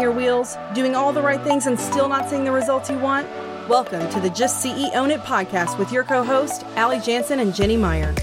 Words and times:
spinning 0.00 0.16
your 0.16 0.16
wheels, 0.16 0.56
doing 0.74 0.94
all 0.94 1.12
the 1.12 1.20
right 1.20 1.42
things 1.42 1.66
and 1.66 1.78
still 1.78 2.08
not 2.08 2.28
seeing 2.28 2.44
the 2.44 2.52
results 2.52 2.88
you 2.88 2.98
want? 2.98 3.26
Welcome 3.68 4.08
to 4.10 4.20
the 4.20 4.30
Just 4.30 4.64
CEO 4.64 5.10
It 5.10 5.20
podcast 5.20 5.78
with 5.78 5.92
your 5.92 6.04
co 6.04 6.24
host, 6.24 6.64
Allie 6.76 7.00
Jansen 7.00 7.38
and 7.40 7.54
Jenny 7.54 7.76
Meyer. 7.76 8.14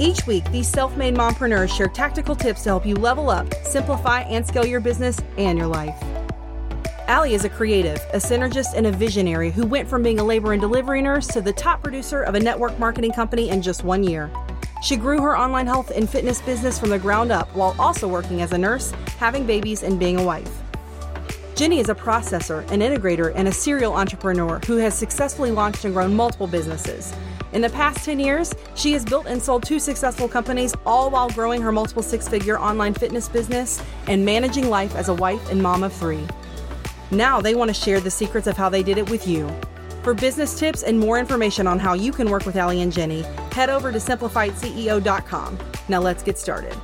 Each 0.00 0.26
week, 0.26 0.44
these 0.50 0.68
self 0.68 0.96
made 0.96 1.14
mompreneurs 1.14 1.74
share 1.74 1.88
tactical 1.88 2.34
tips 2.34 2.64
to 2.64 2.70
help 2.70 2.84
you 2.84 2.96
level 2.96 3.30
up, 3.30 3.46
simplify, 3.64 4.22
and 4.22 4.44
scale 4.46 4.66
your 4.66 4.80
business 4.80 5.18
and 5.38 5.56
your 5.56 5.68
life. 5.68 5.96
Allie 7.06 7.34
is 7.34 7.44
a 7.44 7.48
creative, 7.48 7.98
a 8.12 8.18
synergist, 8.18 8.74
and 8.74 8.86
a 8.86 8.92
visionary 8.92 9.50
who 9.50 9.66
went 9.66 9.88
from 9.88 10.02
being 10.02 10.18
a 10.18 10.24
labor 10.24 10.52
and 10.52 10.60
delivery 10.60 11.02
nurse 11.02 11.28
to 11.28 11.40
the 11.40 11.52
top 11.52 11.82
producer 11.82 12.22
of 12.22 12.34
a 12.34 12.40
network 12.40 12.76
marketing 12.78 13.12
company 13.12 13.50
in 13.50 13.62
just 13.62 13.84
one 13.84 14.02
year. 14.02 14.30
She 14.82 14.96
grew 14.96 15.20
her 15.20 15.38
online 15.38 15.66
health 15.66 15.92
and 15.94 16.08
fitness 16.08 16.40
business 16.40 16.80
from 16.80 16.90
the 16.90 16.98
ground 16.98 17.30
up 17.30 17.54
while 17.54 17.76
also 17.78 18.08
working 18.08 18.42
as 18.42 18.52
a 18.52 18.58
nurse, 18.58 18.92
having 19.18 19.46
babies, 19.46 19.82
and 19.82 19.98
being 19.98 20.18
a 20.18 20.24
wife. 20.24 20.59
Jenny 21.60 21.78
is 21.78 21.90
a 21.90 21.94
processor, 21.94 22.60
an 22.70 22.80
integrator, 22.80 23.34
and 23.36 23.46
a 23.46 23.52
serial 23.52 23.92
entrepreneur 23.92 24.60
who 24.66 24.78
has 24.78 24.94
successfully 24.94 25.50
launched 25.50 25.84
and 25.84 25.92
grown 25.92 26.16
multiple 26.16 26.46
businesses. 26.46 27.14
In 27.52 27.60
the 27.60 27.68
past 27.68 28.02
10 28.02 28.18
years, 28.18 28.54
she 28.74 28.92
has 28.94 29.04
built 29.04 29.26
and 29.26 29.42
sold 29.42 29.62
two 29.62 29.78
successful 29.78 30.26
companies, 30.26 30.74
all 30.86 31.10
while 31.10 31.28
growing 31.28 31.60
her 31.60 31.70
multiple 31.70 32.02
six 32.02 32.26
figure 32.26 32.58
online 32.58 32.94
fitness 32.94 33.28
business 33.28 33.84
and 34.06 34.24
managing 34.24 34.70
life 34.70 34.96
as 34.96 35.10
a 35.10 35.14
wife 35.14 35.50
and 35.50 35.62
mom 35.62 35.82
of 35.82 35.92
three. 35.92 36.26
Now 37.10 37.42
they 37.42 37.54
want 37.54 37.68
to 37.68 37.74
share 37.74 38.00
the 38.00 38.10
secrets 38.10 38.46
of 38.46 38.56
how 38.56 38.70
they 38.70 38.82
did 38.82 38.96
it 38.96 39.10
with 39.10 39.28
you. 39.28 39.46
For 40.02 40.14
business 40.14 40.58
tips 40.58 40.82
and 40.82 40.98
more 40.98 41.18
information 41.18 41.66
on 41.66 41.78
how 41.78 41.92
you 41.92 42.10
can 42.10 42.30
work 42.30 42.46
with 42.46 42.56
Allie 42.56 42.80
and 42.80 42.90
Jenny, 42.90 43.20
head 43.52 43.68
over 43.68 43.92
to 43.92 43.98
simplifiedceo.com. 43.98 45.58
Now 45.90 46.00
let's 46.00 46.22
get 46.22 46.38
started. 46.38 46.74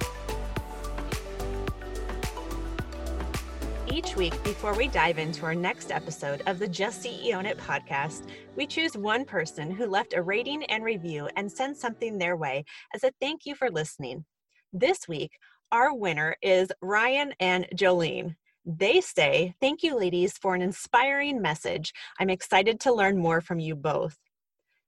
Week, 4.16 4.42
before 4.44 4.72
we 4.72 4.88
dive 4.88 5.18
into 5.18 5.44
our 5.44 5.54
next 5.54 5.92
episode 5.92 6.42
of 6.46 6.58
the 6.58 6.66
Just 6.66 7.04
CEO 7.04 7.44
It 7.44 7.58
podcast, 7.58 8.22
we 8.56 8.66
choose 8.66 8.96
one 8.96 9.26
person 9.26 9.70
who 9.70 9.84
left 9.84 10.14
a 10.14 10.22
rating 10.22 10.64
and 10.64 10.82
review 10.82 11.28
and 11.36 11.52
send 11.52 11.76
something 11.76 12.16
their 12.16 12.34
way 12.34 12.64
as 12.94 13.04
a 13.04 13.12
thank 13.20 13.44
you 13.44 13.54
for 13.54 13.70
listening. 13.70 14.24
This 14.72 15.06
week, 15.06 15.32
our 15.70 15.94
winner 15.94 16.34
is 16.40 16.72
Ryan 16.80 17.34
and 17.40 17.68
Jolene. 17.74 18.36
They 18.64 19.02
say, 19.02 19.54
Thank 19.60 19.82
you, 19.82 19.94
ladies, 19.94 20.38
for 20.38 20.54
an 20.54 20.62
inspiring 20.62 21.42
message. 21.42 21.92
I'm 22.18 22.30
excited 22.30 22.80
to 22.80 22.94
learn 22.94 23.18
more 23.18 23.42
from 23.42 23.58
you 23.58 23.76
both. 23.76 24.16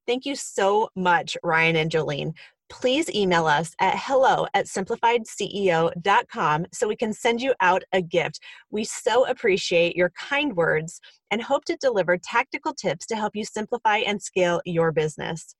Thank 0.07 0.25
you 0.25 0.35
so 0.35 0.89
much, 0.95 1.37
Ryan 1.43 1.75
and 1.75 1.91
Jolene. 1.91 2.33
Please 2.69 3.09
email 3.09 3.47
us 3.47 3.73
at 3.79 3.95
hello 3.97 4.45
at 4.53 4.67
simplifiedceo.com 4.67 6.65
so 6.71 6.87
we 6.87 6.95
can 6.95 7.11
send 7.11 7.41
you 7.41 7.53
out 7.61 7.83
a 7.91 8.01
gift. 8.01 8.39
We 8.69 8.83
so 8.83 9.27
appreciate 9.27 9.95
your 9.95 10.11
kind 10.11 10.55
words 10.55 11.01
and 11.31 11.41
hope 11.41 11.65
to 11.65 11.75
deliver 11.77 12.17
tactical 12.17 12.73
tips 12.73 13.05
to 13.07 13.15
help 13.15 13.35
you 13.35 13.43
simplify 13.43 13.97
and 13.97 14.21
scale 14.21 14.61
your 14.65 14.91
business. 14.91 15.55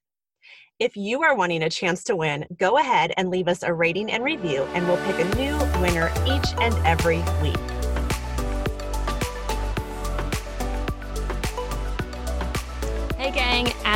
If 0.79 0.95
you 0.95 1.23
are 1.23 1.35
wanting 1.35 1.63
a 1.63 1.69
chance 1.69 2.03
to 2.05 2.15
win, 2.15 2.45
go 2.57 2.77
ahead 2.77 3.11
and 3.17 3.29
leave 3.29 3.49
us 3.49 3.63
a 3.63 3.73
rating 3.73 4.11
and 4.11 4.23
review, 4.23 4.63
and 4.73 4.87
we'll 4.87 5.03
pick 5.05 5.19
a 5.19 5.35
new 5.35 5.57
winner 5.81 6.09
each 6.25 6.53
and 6.61 6.73
every 6.85 7.21
week. 7.41 7.78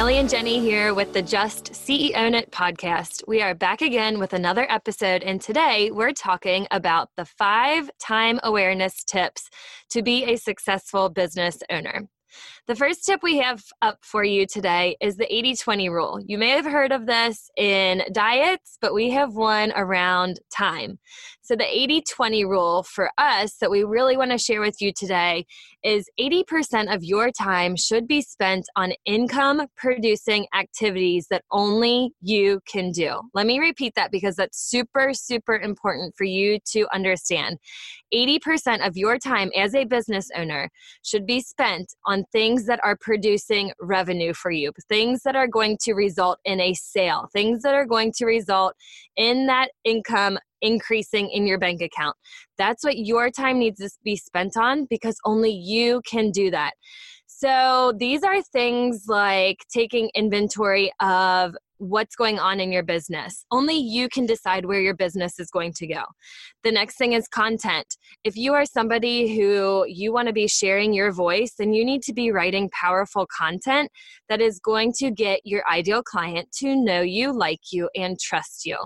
Allie 0.04 0.18
and 0.18 0.30
Jenny 0.30 0.60
here 0.60 0.94
with 0.94 1.14
the 1.14 1.22
Just 1.22 1.72
CEO 1.72 2.34
It 2.34 2.52
podcast. 2.52 3.26
We 3.26 3.42
are 3.42 3.56
back 3.56 3.82
again 3.82 4.20
with 4.20 4.34
another 4.34 4.70
episode, 4.70 5.24
and 5.24 5.40
today 5.40 5.92
we're 5.92 6.12
talking 6.12 6.68
about 6.72 7.08
the 7.16 7.24
five 7.24 7.90
time 8.00 8.38
awareness 8.44 9.06
tips 9.06 9.50
to 9.92 10.02
be 10.02 10.26
a 10.26 10.36
successful 10.36 11.08
business 11.08 11.60
owner. 11.70 12.10
The 12.68 12.76
first 12.76 13.06
tip 13.06 13.24
we 13.24 13.38
have 13.38 13.64
up 13.82 14.00
for 14.02 14.26
you 14.26 14.46
today 14.46 14.98
is 15.00 15.16
the 15.16 15.34
80 15.34 15.56
20 15.56 15.88
rule. 15.88 16.20
You 16.26 16.38
may 16.38 16.50
have 16.50 16.66
heard 16.66 16.92
of 16.92 17.06
this 17.06 17.50
in 17.56 18.04
diets, 18.12 18.78
but 18.82 18.94
we 18.94 19.12
have 19.12 19.36
one 19.36 19.72
around 19.74 20.42
time. 20.52 21.00
So, 21.54 21.58
the 21.58 21.68
80 21.70 22.02
20 22.02 22.46
rule 22.46 22.82
for 22.82 23.12
us 23.20 23.58
that 23.58 23.70
we 23.70 23.84
really 23.84 24.18
want 24.18 24.32
to 24.32 24.40
share 24.40 24.60
with 24.60 24.82
you 24.82 24.92
today 24.92 25.46
is 25.84 26.10
80% 26.20 26.92
of 26.92 27.04
your 27.04 27.30
time 27.30 27.76
should 27.76 28.08
be 28.08 28.24
spent 28.24 28.66
on 28.76 28.94
income 29.06 29.68
producing 29.78 30.48
activities 30.56 31.28
that 31.30 31.44
only 31.52 32.12
you 32.22 32.60
can 32.68 32.92
do. 32.92 33.22
Let 33.36 33.46
me 33.46 33.60
repeat 33.60 33.94
that 33.96 34.12
because 34.12 34.36
that's 34.36 34.68
super, 34.68 35.14
super 35.14 35.56
important 35.56 36.16
for 36.18 36.24
you 36.24 36.58
to 36.72 36.88
understand. 36.92 37.60
80% 38.12 38.88
of 38.88 38.98
your 38.98 39.20
time 39.20 39.52
as 39.56 39.76
a 39.76 39.86
business 39.86 40.30
owner 40.36 40.72
should 41.04 41.28
be 41.28 41.40
spent 41.40 41.94
on 42.06 42.26
things 42.32 42.66
that 42.66 42.80
are 42.84 42.98
producing 43.00 43.72
revenue 43.80 44.34
for 44.34 44.50
you, 44.50 44.72
things 44.90 45.22
that 45.22 45.36
are 45.36 45.48
going 45.48 45.78
to 45.82 45.94
result 45.94 46.40
in 46.46 46.60
a 46.60 46.74
sale, 46.74 47.28
things 47.32 47.62
that 47.62 47.76
are 47.76 47.86
going 47.86 48.12
to 48.14 48.26
result 48.26 48.74
in 49.16 49.46
that 49.48 49.70
income 49.84 50.40
increasing 50.64 51.30
in 51.30 51.46
your 51.46 51.60
bank 51.60 51.82
account. 51.82 52.18
That's 52.58 52.84
what 52.84 52.98
your 52.98 53.30
time 53.30 53.60
needs 53.60 53.80
to 53.80 53.90
be 54.04 54.16
spent 54.16 54.58
on 54.58 54.86
because 54.90 55.18
only 55.26 55.52
you 55.52 56.02
can 56.10 56.32
do 56.32 56.50
that. 56.50 56.72
So, 57.28 57.94
these 57.98 58.24
are 58.24 58.42
things 58.42 59.06
like 59.08 59.58
taking 59.72 60.10
inventory 60.16 60.92
of 61.02 61.56
what's 61.78 62.16
going 62.16 62.40
on 62.40 62.60
in 62.60 62.72
your 62.72 62.84
business. 62.84 63.46
Only 63.52 63.76
you 63.76 64.08
can 64.08 64.26
decide 64.26 64.66
where 64.66 64.80
your 64.80 64.96
business 64.96 65.40
is 65.40 65.50
going 65.50 65.74
to 65.74 65.88
go. 65.88 66.04
The 66.64 66.72
next 66.72 66.98
thing 66.98 67.14
is 67.14 67.28
content. 67.28 67.98
If 68.24 68.38
you 68.38 68.54
are 68.54 68.66
somebody 68.66 69.36
who 69.36 69.86
you 69.88 70.14
want 70.14 70.28
to 70.28 70.34
be 70.34 70.48
sharing 70.48 70.94
your 70.94 71.12
voice, 71.12 71.56
then 71.58 71.74
you 71.74 71.84
need 71.84 72.02
to 72.04 72.14
be 72.14 72.32
writing 72.32 72.70
powerful 72.70 73.28
content 73.38 73.92
that 74.30 74.40
is 74.40 74.60
going 74.60 74.94
to 75.00 75.12
get 75.12 75.42
your 75.44 75.64
ideal 75.70 76.04
client 76.04 76.50
to 76.60 76.76
know 76.76 77.02
you, 77.02 77.38
like 77.38 77.60
you, 77.72 77.90
and 77.96 78.18
trust 78.20 78.66
you. 78.66 78.78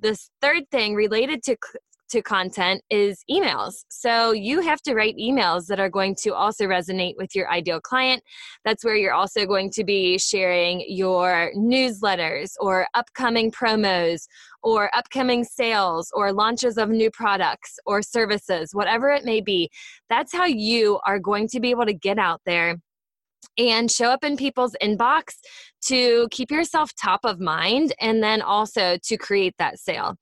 This 0.00 0.30
third 0.40 0.70
thing 0.70 0.94
related 0.94 1.42
to 1.44 1.56
to 2.10 2.22
content 2.22 2.82
is 2.90 3.22
emails. 3.30 3.84
So 3.90 4.32
you 4.32 4.60
have 4.60 4.80
to 4.82 4.94
write 4.94 5.16
emails 5.16 5.66
that 5.66 5.78
are 5.78 5.90
going 5.90 6.14
to 6.22 6.34
also 6.34 6.64
resonate 6.64 7.14
with 7.16 7.34
your 7.34 7.50
ideal 7.50 7.80
client. 7.80 8.22
That's 8.64 8.84
where 8.84 8.96
you're 8.96 9.12
also 9.12 9.46
going 9.46 9.70
to 9.72 9.84
be 9.84 10.18
sharing 10.18 10.84
your 10.88 11.50
newsletters 11.54 12.52
or 12.60 12.86
upcoming 12.94 13.50
promos 13.50 14.26
or 14.62 14.90
upcoming 14.96 15.44
sales 15.44 16.10
or 16.14 16.32
launches 16.32 16.78
of 16.78 16.88
new 16.88 17.10
products 17.10 17.78
or 17.84 18.00
services, 18.02 18.70
whatever 18.72 19.10
it 19.10 19.24
may 19.24 19.40
be. 19.40 19.68
That's 20.08 20.32
how 20.32 20.46
you 20.46 21.00
are 21.06 21.18
going 21.18 21.48
to 21.48 21.60
be 21.60 21.70
able 21.70 21.86
to 21.86 21.94
get 21.94 22.18
out 22.18 22.40
there 22.46 22.76
and 23.56 23.90
show 23.90 24.10
up 24.10 24.24
in 24.24 24.36
people's 24.36 24.76
inbox 24.82 25.34
to 25.86 26.28
keep 26.30 26.50
yourself 26.50 26.92
top 27.00 27.20
of 27.24 27.40
mind 27.40 27.92
and 28.00 28.22
then 28.22 28.42
also 28.42 28.96
to 29.02 29.16
create 29.16 29.54
that 29.58 29.78
sale 29.78 30.16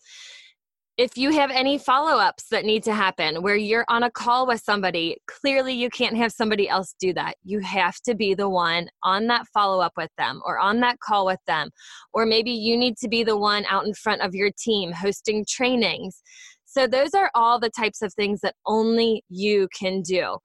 if 0.96 1.18
you 1.18 1.30
have 1.30 1.50
any 1.50 1.76
follow 1.76 2.18
ups 2.18 2.46
that 2.50 2.64
need 2.64 2.82
to 2.84 2.94
happen 2.94 3.42
where 3.42 3.56
you're 3.56 3.84
on 3.88 4.02
a 4.04 4.10
call 4.10 4.46
with 4.46 4.62
somebody, 4.62 5.18
clearly 5.26 5.74
you 5.74 5.90
can't 5.90 6.16
have 6.16 6.32
somebody 6.32 6.68
else 6.70 6.94
do 6.98 7.12
that. 7.12 7.36
You 7.44 7.60
have 7.60 7.96
to 8.06 8.14
be 8.14 8.32
the 8.34 8.48
one 8.48 8.88
on 9.02 9.26
that 9.26 9.46
follow 9.52 9.80
up 9.80 9.92
with 9.98 10.10
them 10.16 10.40
or 10.46 10.58
on 10.58 10.80
that 10.80 10.98
call 11.00 11.26
with 11.26 11.40
them. 11.46 11.68
Or 12.14 12.24
maybe 12.24 12.50
you 12.50 12.78
need 12.78 12.96
to 12.98 13.08
be 13.08 13.24
the 13.24 13.36
one 13.36 13.66
out 13.68 13.86
in 13.86 13.92
front 13.92 14.22
of 14.22 14.34
your 14.34 14.50
team 14.58 14.90
hosting 14.92 15.44
trainings. 15.46 16.22
So, 16.64 16.86
those 16.86 17.14
are 17.14 17.30
all 17.34 17.58
the 17.58 17.70
types 17.70 18.00
of 18.02 18.12
things 18.14 18.40
that 18.40 18.54
only 18.66 19.22
you 19.28 19.68
can 19.78 20.00
do. 20.00 20.38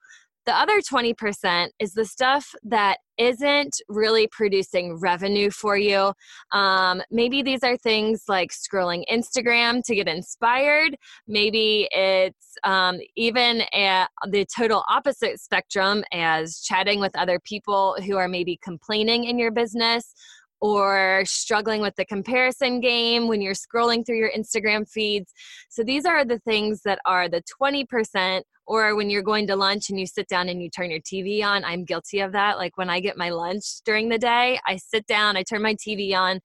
The 0.45 0.55
other 0.55 0.81
20% 0.81 1.67
is 1.79 1.93
the 1.93 2.05
stuff 2.05 2.53
that 2.63 2.97
isn't 3.17 3.79
really 3.87 4.27
producing 4.31 4.99
revenue 4.99 5.51
for 5.51 5.77
you. 5.77 6.13
Um, 6.51 7.03
maybe 7.11 7.43
these 7.43 7.63
are 7.63 7.77
things 7.77 8.23
like 8.27 8.49
scrolling 8.51 9.03
Instagram 9.11 9.83
to 9.85 9.93
get 9.93 10.07
inspired. 10.07 10.95
Maybe 11.27 11.87
it's 11.91 12.57
um, 12.63 12.99
even 13.15 13.61
at 13.73 14.07
the 14.31 14.45
total 14.45 14.83
opposite 14.89 15.39
spectrum 15.39 16.03
as 16.11 16.61
chatting 16.61 16.99
with 16.99 17.15
other 17.15 17.39
people 17.39 17.95
who 18.05 18.17
are 18.17 18.27
maybe 18.27 18.57
complaining 18.63 19.25
in 19.25 19.37
your 19.37 19.51
business 19.51 20.15
or 20.61 21.23
struggling 21.25 21.81
with 21.81 21.95
the 21.95 22.05
comparison 22.05 22.79
game 22.79 23.27
when 23.27 23.41
you're 23.41 23.53
scrolling 23.53 24.05
through 24.05 24.17
your 24.17 24.31
Instagram 24.31 24.89
feeds. 24.89 25.33
So 25.69 25.83
these 25.83 26.05
are 26.05 26.23
the 26.23 26.39
things 26.39 26.81
that 26.85 26.99
are 27.05 27.27
the 27.27 27.43
20% 27.61 28.41
or 28.71 28.95
when 28.95 29.09
you're 29.09 29.21
going 29.21 29.45
to 29.45 29.55
lunch 29.57 29.89
and 29.89 29.99
you 29.99 30.07
sit 30.07 30.29
down 30.29 30.47
and 30.47 30.63
you 30.63 30.69
turn 30.69 30.89
your 30.89 31.01
TV 31.01 31.43
on. 31.43 31.65
I'm 31.65 31.83
guilty 31.83 32.21
of 32.21 32.31
that. 32.31 32.57
Like 32.57 32.77
when 32.77 32.89
I 32.89 33.01
get 33.01 33.17
my 33.17 33.29
lunch 33.29 33.65
during 33.83 34.07
the 34.07 34.17
day, 34.17 34.61
I 34.65 34.77
sit 34.77 35.05
down, 35.07 35.35
I 35.35 35.43
turn 35.43 35.61
my 35.61 35.75
TV 35.75 36.15
on, 36.15 36.39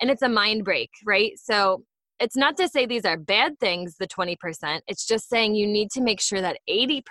and 0.00 0.08
it's 0.08 0.22
a 0.22 0.28
mind 0.28 0.64
break, 0.64 0.90
right? 1.04 1.32
So 1.34 1.82
it's 2.22 2.36
not 2.36 2.56
to 2.56 2.68
say 2.68 2.86
these 2.86 3.04
are 3.04 3.16
bad 3.16 3.58
things, 3.58 3.96
the 3.98 4.06
20%. 4.06 4.36
It's 4.86 5.04
just 5.04 5.28
saying 5.28 5.56
you 5.56 5.66
need 5.66 5.90
to 5.90 6.00
make 6.00 6.20
sure 6.20 6.40
that 6.40 6.56
80% 6.70 7.02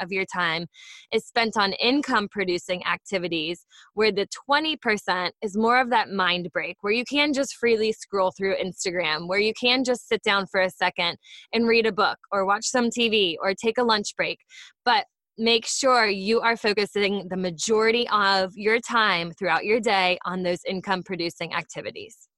of 0.00 0.10
your 0.10 0.24
time 0.24 0.66
is 1.12 1.24
spent 1.24 1.56
on 1.56 1.72
income 1.74 2.26
producing 2.28 2.84
activities, 2.84 3.64
where 3.94 4.10
the 4.10 4.26
20% 4.50 5.30
is 5.40 5.56
more 5.56 5.80
of 5.80 5.90
that 5.90 6.10
mind 6.10 6.50
break, 6.52 6.78
where 6.80 6.92
you 6.92 7.04
can 7.04 7.32
just 7.32 7.54
freely 7.54 7.92
scroll 7.92 8.32
through 8.36 8.56
Instagram, 8.56 9.28
where 9.28 9.38
you 9.38 9.52
can 9.54 9.84
just 9.84 10.08
sit 10.08 10.20
down 10.24 10.46
for 10.48 10.60
a 10.60 10.70
second 10.70 11.16
and 11.52 11.68
read 11.68 11.86
a 11.86 11.92
book 11.92 12.18
or 12.32 12.44
watch 12.44 12.66
some 12.66 12.90
TV 12.90 13.36
or 13.40 13.54
take 13.54 13.78
a 13.78 13.84
lunch 13.84 14.16
break. 14.16 14.40
But 14.84 15.06
make 15.38 15.64
sure 15.64 16.08
you 16.08 16.40
are 16.40 16.56
focusing 16.56 17.28
the 17.28 17.36
majority 17.36 18.08
of 18.08 18.50
your 18.56 18.80
time 18.80 19.30
throughout 19.30 19.64
your 19.64 19.78
day 19.78 20.18
on 20.26 20.42
those 20.42 20.64
income 20.66 21.04
producing 21.04 21.54
activities. 21.54 22.28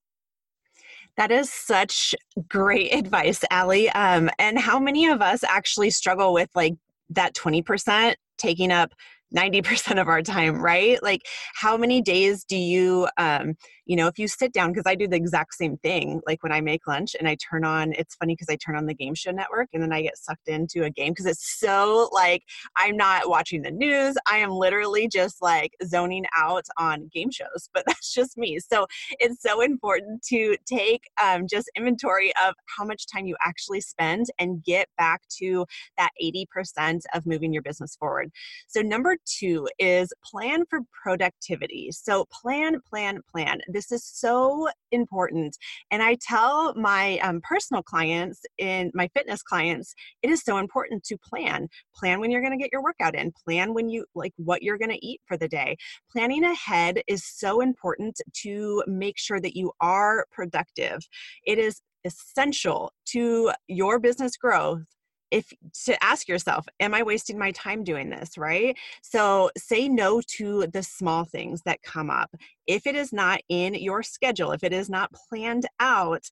That 1.19 1.31
is 1.33 1.53
such 1.53 2.15
great 2.49 2.95
advice, 2.95 3.45
Allie. 3.51 3.91
Um, 3.91 4.31
and 4.39 4.59
how 4.59 4.79
many 4.79 5.09
of 5.09 5.21
us 5.21 5.45
actually 5.45 5.91
struggle 5.91 6.33
with 6.33 6.49
like 6.55 6.75
that 7.11 7.35
20% 7.35 8.15
taking 8.39 8.73
up 8.73 8.95
90% 9.37 10.01
of 10.01 10.09
our 10.09 10.23
time, 10.23 10.59
right? 10.63 11.03
Like, 11.03 11.23
how 11.55 11.77
many 11.77 12.01
days 12.01 12.45
do 12.45 12.57
you, 12.57 13.09
um, 13.19 13.57
you 13.89 13.97
know, 13.97 14.07
if 14.07 14.19
you 14.19 14.29
sit 14.29 14.53
down, 14.53 14.71
because 14.71 14.85
I 14.87 14.95
do 14.95 15.09
the 15.09 15.17
exact 15.17 15.55
same 15.55 15.79
thing, 15.79 16.21
like 16.27 16.43
when 16.43 16.53
I 16.53 16.61
make 16.61 16.87
lunch 16.87 17.17
and 17.19 17.27
I 17.27 17.37
turn 17.37 17.65
on, 17.65 17.95
it's 17.95 18.15
funny 18.15 18.35
because 18.35 18.51
I 18.51 18.57
turn 18.57 18.77
on 18.77 18.85
the 18.85 18.95
game 18.95 19.15
show 19.15 19.31
network 19.31 19.69
and 19.73 19.83
then 19.83 19.93
I 19.93 20.03
get 20.03 20.19
sucked 20.19 20.47
into 20.47 20.85
a 20.85 20.91
game 20.91 21.13
because 21.13 21.25
it's 21.25 21.59
so 21.59 22.11
like 22.13 22.43
I'm 22.77 22.99
not 22.99 23.31
watching 23.31 23.63
the 23.63 23.71
news. 23.71 24.15
I 24.31 24.37
am 24.39 24.51
literally 24.51 25.09
just 25.09 25.41
like 25.41 25.73
zoning 25.85 26.27
out 26.37 26.67
on 26.77 27.11
game 27.13 27.31
shows, 27.31 27.71
but 27.73 27.85
that's 27.89 28.13
just 28.13 28.37
me. 28.37 28.59
So 28.59 28.87
it's 29.21 29.41
so 29.41 29.63
important 29.63 30.23
to 30.25 30.57
take 30.67 31.05
um, 31.23 31.47
just 31.49 31.71
inventory 31.75 32.33
of 32.47 32.55
how 32.77 32.85
much 32.85 33.07
time 33.07 33.27
you 33.27 33.37
actually 33.43 33.81
spend 33.81 34.27
and 34.39 34.63
get 34.63 34.89
back 34.99 35.23
to 35.39 35.65
that 35.97 36.11
80% 36.23 37.01
of 37.15 37.25
moving 37.25 37.55
your 37.55 37.63
business 37.63 37.97
forward. 37.97 38.31
So, 38.67 38.83
number 38.83 39.17
two 39.25 39.69
is 39.79 40.13
plan 40.25 40.65
for 40.69 40.81
productivity. 41.03 41.91
So, 41.93 42.27
plan, 42.27 42.81
plan, 42.89 43.21
plan. 43.31 43.61
This 43.69 43.78
is 43.93 44.05
so 44.05 44.69
important. 44.93 45.57
And 45.91 46.03
I 46.03 46.17
tell 46.21 46.75
my 46.75 47.19
um, 47.19 47.41
personal 47.43 47.83
clients 47.83 48.43
and 48.59 48.91
my 48.95 49.09
fitness 49.15 49.43
clients, 49.43 49.95
it 50.23 50.31
is 50.31 50.43
so 50.43 50.59
important 50.59 51.05
to 51.05 51.17
plan. 51.19 51.69
Plan 51.95 52.21
when 52.21 52.31
you're 52.31 52.43
going 52.43 52.57
to 52.57 52.63
get 52.63 52.71
your 52.73 52.83
workout 52.83 53.15
in, 53.15 53.33
plan 53.45 53.75
when 53.75 53.89
you 53.89 54.05
like 54.15 54.33
what 54.37 54.63
you're 54.63 54.79
going 54.79 54.91
to 54.91 55.07
eat 55.07 55.21
for 55.27 55.37
the 55.37 55.49
day. 55.49 55.77
Planning 56.13 56.45
ahead 56.45 57.01
is 57.07 57.25
so 57.25 57.61
important 57.61 58.21
to 58.43 58.83
make 58.87 59.19
sure 59.19 59.41
that 59.41 59.57
you 59.57 59.73
are 59.81 60.27
productive. 60.33 61.01
It 61.45 61.59
is 61.59 61.81
essential 62.05 62.93
to 63.07 63.53
your 63.67 63.99
business 63.99 64.37
growth 64.37 64.83
if 65.31 65.53
to 65.85 66.03
ask 66.03 66.29
yourself 66.29 66.67
am 66.81 66.95
i 66.95 67.03
wasting 67.03 67.39
my 67.39 67.51
time 67.53 67.85
doing 67.85 68.11
this? 68.11 68.39
Right? 68.39 68.77
So 69.03 69.51
say 69.57 69.89
no 69.89 70.21
to 70.37 70.67
the 70.69 70.83
small 70.83 71.25
things 71.25 71.63
that 71.65 71.83
come 71.83 72.11
up. 72.11 72.35
If 72.67 72.87
it 72.87 72.95
is 72.95 73.13
not 73.13 73.41
in 73.49 73.75
your 73.75 74.03
schedule 74.03 74.53
if 74.53 74.65
it 74.65 74.73
is 74.73 74.89
not 74.89 75.13
planned 75.13 75.67
out 75.81 76.29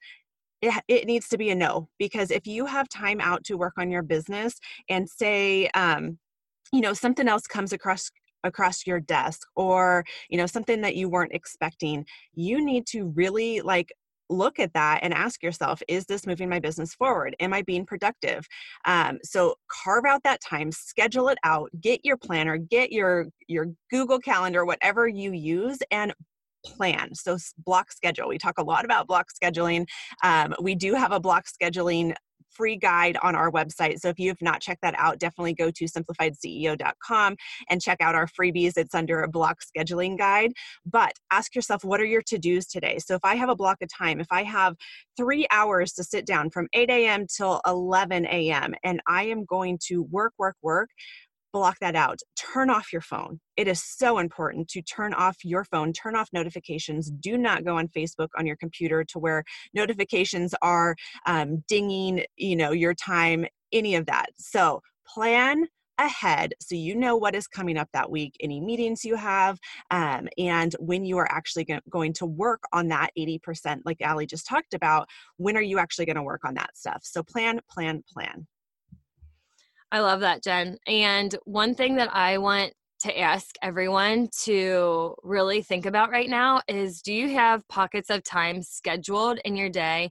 it, 0.62 0.72
it 0.88 1.06
needs 1.06 1.28
to 1.28 1.38
be 1.38 1.50
a 1.50 1.54
no 1.54 1.88
because 1.98 2.31
if 2.31 2.46
you 2.46 2.66
have 2.66 2.88
time 2.88 3.20
out 3.20 3.44
to 3.44 3.56
work 3.56 3.75
on 3.78 3.90
your 3.90 4.02
business 4.02 4.58
and 4.88 5.08
say 5.08 5.69
um, 5.75 6.19
you 6.72 6.81
know 6.81 6.93
something 6.93 7.28
else 7.28 7.46
comes 7.46 7.72
across 7.72 8.10
across 8.44 8.87
your 8.87 9.00
desk 9.00 9.46
or 9.56 10.04
you 10.28 10.38
know 10.38 10.46
something 10.46 10.81
that 10.81 10.96
you 10.96 11.08
weren't 11.08 11.32
expecting 11.32 12.06
you 12.34 12.64
need 12.64 12.87
to 12.87 13.08
really 13.08 13.60
like 13.60 13.93
look 14.28 14.58
at 14.58 14.73
that 14.75 15.00
and 15.02 15.14
ask 15.14 15.43
yourself 15.43 15.82
is 15.88 16.06
this 16.06 16.26
moving 16.26 16.49
my 16.49 16.58
business 16.58 16.94
forward? 16.94 17.37
Am 17.40 17.52
i 17.52 17.62
being 17.62 17.87
productive? 17.87 18.46
Um, 18.84 19.19
so 19.23 19.56
carve 19.69 20.05
out 20.05 20.23
that 20.25 20.40
time 20.40 20.73
schedule 20.73 21.28
it 21.28 21.38
out 21.44 21.70
get 21.81 22.05
your 22.05 22.17
planner 22.17 22.56
get 22.56 22.93
your 22.93 23.26
your 23.49 23.69
google 23.90 24.19
calendar 24.19 24.64
whatever 24.64 25.06
you 25.06 25.32
use 25.32 25.78
and 25.90 26.12
plan. 26.67 27.14
So 27.14 27.37
block 27.64 27.93
schedule. 27.93 28.28
We 28.28 28.38
talk 28.38 28.58
a 28.58 28.64
lot 28.64 28.84
about 28.84 29.06
block 29.06 29.28
scheduling. 29.31 29.87
Um, 30.25 30.55
we 30.61 30.75
do 30.75 30.94
have 30.94 31.12
a 31.12 31.20
block 31.20 31.44
scheduling 31.46 32.14
free 32.56 32.76
guide 32.76 33.17
on 33.23 33.35
our 33.35 33.50
website. 33.50 33.99
So 34.00 34.08
if 34.08 34.19
you 34.19 34.29
have 34.29 34.43
not 34.43 34.61
checked 34.61 34.82
that 34.82 34.94
out, 34.99 35.19
definitely 35.19 35.55
go 35.55 35.70
to 35.70 35.85
simplifiedceo.com 35.85 37.37
and 37.69 37.82
check 37.82 37.99
out 38.00 38.14
our 38.14 38.26
freebies. 38.26 38.76
It's 38.76 38.94
under 38.94 39.23
a 39.23 39.29
block 39.29 39.58
scheduling 39.61 40.17
guide. 40.17 40.53
But 40.85 41.12
ask 41.31 41.55
yourself, 41.55 41.85
what 41.85 42.00
are 42.00 42.05
your 42.05 42.23
to 42.23 42.38
dos 42.38 42.67
today? 42.67 42.99
So 42.99 43.14
if 43.14 43.25
I 43.25 43.35
have 43.35 43.49
a 43.49 43.56
block 43.56 43.79
of 43.82 43.88
time, 43.88 44.20
if 44.20 44.29
I 44.31 44.43
have 44.43 44.76
three 45.17 45.47
hours 45.50 45.93
to 45.94 46.05
sit 46.05 46.26
down 46.26 46.50
from 46.50 46.69
8 46.73 46.91
a.m. 46.91 47.26
till 47.26 47.61
11 47.67 48.26
a.m., 48.26 48.75
and 48.85 49.00
I 49.06 49.25
am 49.25 49.44
going 49.44 49.79
to 49.87 50.03
work, 50.03 50.32
work, 50.38 50.56
work, 50.62 50.91
block 51.56 51.79
that 51.81 51.97
out. 51.97 52.20
Turn 52.37 52.69
off 52.69 52.93
your 52.93 53.00
phone. 53.00 53.41
It 53.56 53.67
is 53.67 53.82
so 53.82 54.19
important 54.19 54.69
to 54.69 54.82
turn 54.82 55.14
off 55.14 55.38
your 55.43 55.64
phone, 55.64 55.94
turn 55.94 56.14
off 56.14 56.29
notifications. 56.31 57.11
Do 57.11 57.38
not 57.38 57.64
go 57.64 57.79
on 57.79 57.88
Facebook 57.88 58.29
on 58.37 58.44
your 58.44 58.56
computer 58.56 59.05
to 59.05 59.19
where 59.19 59.43
notifications 59.73 60.55
are 60.61 60.94
um, 61.25 61.64
dinging, 61.67 62.26
you 62.37 62.56
know, 62.56 62.73
your 62.73 62.93
time, 62.93 63.47
any 63.73 63.94
of 63.94 64.05
that. 64.05 64.26
So 64.37 64.82
plan 65.06 65.64
ahead 65.99 66.53
so 66.61 66.75
you 66.75 66.94
know 66.94 67.17
what 67.17 67.35
is 67.35 67.47
coming 67.47 67.79
up 67.79 67.88
that 67.94 68.11
week, 68.11 68.37
any 68.41 68.61
meetings 68.61 69.03
you 69.03 69.17
have, 69.17 69.58
um, 69.91 70.29
and 70.37 70.76
when 70.79 71.06
you 71.06 71.17
are 71.17 71.32
actually 71.32 71.64
go- 71.64 71.81
going 71.88 72.12
to 72.12 72.26
work 72.26 72.64
on 72.75 72.88
that 72.88 73.12
80%, 73.19 73.81
like 73.87 74.03
Allie 74.03 74.26
just 74.26 74.47
talked 74.47 74.75
about, 74.75 75.08
when 75.38 75.56
are 75.56 75.62
you 75.62 75.79
actually 75.79 76.05
going 76.05 76.17
to 76.17 76.23
work 76.23 76.44
on 76.44 76.53
that 76.56 76.76
stuff? 76.76 77.00
So 77.03 77.23
plan, 77.23 77.61
plan, 77.70 78.05
plan. 78.12 78.47
I 79.93 80.00
love 80.00 80.21
that, 80.21 80.43
Jen. 80.43 80.79
And 80.87 81.35
one 81.44 81.75
thing 81.75 81.97
that 81.97 82.15
I 82.15 82.38
want 82.38 82.73
to 83.00 83.19
ask 83.19 83.55
everyone 83.62 84.29
to 84.44 85.15
really 85.23 85.62
think 85.62 85.87
about 85.87 86.11
right 86.11 86.29
now 86.29 86.62
is 86.67 87.03
do 87.03 87.12
you 87.12 87.29
have 87.35 87.67
pockets 87.69 88.11
of 88.11 88.25
time 88.25 88.62
scheduled 88.62 89.38
in 89.44 89.55
your 89.55 89.69
day 89.69 90.11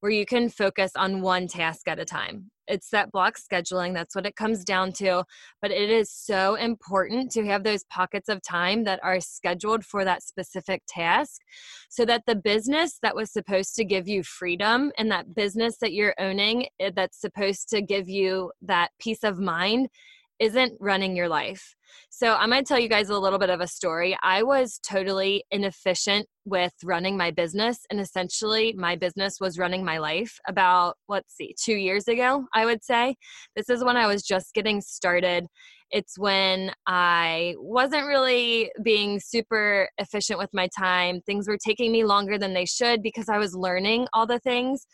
where 0.00 0.12
you 0.12 0.26
can 0.26 0.48
focus 0.48 0.92
on 0.96 1.22
one 1.22 1.46
task 1.46 1.88
at 1.88 1.98
a 1.98 2.04
time. 2.04 2.50
It's 2.68 2.90
that 2.90 3.12
block 3.12 3.36
scheduling, 3.38 3.94
that's 3.94 4.14
what 4.14 4.26
it 4.26 4.34
comes 4.34 4.64
down 4.64 4.92
to. 4.94 5.24
But 5.62 5.70
it 5.70 5.88
is 5.88 6.10
so 6.10 6.56
important 6.56 7.30
to 7.32 7.46
have 7.46 7.62
those 7.62 7.84
pockets 7.84 8.28
of 8.28 8.42
time 8.42 8.84
that 8.84 8.98
are 9.02 9.20
scheduled 9.20 9.84
for 9.84 10.04
that 10.04 10.22
specific 10.22 10.82
task 10.88 11.40
so 11.88 12.04
that 12.06 12.24
the 12.26 12.34
business 12.34 12.98
that 13.02 13.14
was 13.14 13.32
supposed 13.32 13.76
to 13.76 13.84
give 13.84 14.08
you 14.08 14.22
freedom 14.24 14.90
and 14.98 15.10
that 15.10 15.34
business 15.34 15.76
that 15.80 15.92
you're 15.92 16.14
owning 16.18 16.66
eh, 16.80 16.90
that's 16.94 17.20
supposed 17.20 17.68
to 17.68 17.80
give 17.82 18.08
you 18.08 18.50
that 18.62 18.90
peace 18.98 19.22
of 19.22 19.38
mind 19.38 19.88
isn't 20.38 20.72
running 20.80 21.16
your 21.16 21.28
life. 21.28 21.74
So, 22.10 22.34
I'm 22.34 22.50
going 22.50 22.62
to 22.62 22.68
tell 22.68 22.78
you 22.78 22.88
guys 22.88 23.08
a 23.08 23.18
little 23.18 23.38
bit 23.38 23.50
of 23.50 23.60
a 23.60 23.66
story. 23.66 24.16
I 24.22 24.42
was 24.42 24.78
totally 24.86 25.44
inefficient 25.50 26.26
with 26.44 26.72
running 26.84 27.16
my 27.16 27.30
business, 27.30 27.78
and 27.90 28.00
essentially, 28.00 28.74
my 28.76 28.96
business 28.96 29.36
was 29.40 29.58
running 29.58 29.84
my 29.84 29.98
life 29.98 30.38
about, 30.48 30.96
let's 31.08 31.34
see, 31.36 31.54
two 31.62 31.74
years 31.74 32.08
ago, 32.08 32.46
I 32.54 32.64
would 32.64 32.84
say. 32.84 33.16
This 33.54 33.68
is 33.68 33.84
when 33.84 33.96
I 33.96 34.06
was 34.06 34.22
just 34.22 34.54
getting 34.54 34.80
started. 34.80 35.46
It's 35.90 36.18
when 36.18 36.72
I 36.86 37.54
wasn't 37.58 38.06
really 38.06 38.70
being 38.82 39.20
super 39.20 39.88
efficient 39.98 40.38
with 40.38 40.50
my 40.52 40.68
time. 40.76 41.20
Things 41.22 41.46
were 41.46 41.58
taking 41.64 41.92
me 41.92 42.04
longer 42.04 42.38
than 42.38 42.54
they 42.54 42.66
should 42.66 43.02
because 43.02 43.28
I 43.28 43.38
was 43.38 43.54
learning 43.54 44.08
all 44.12 44.26
the 44.26 44.40
things 44.40 44.86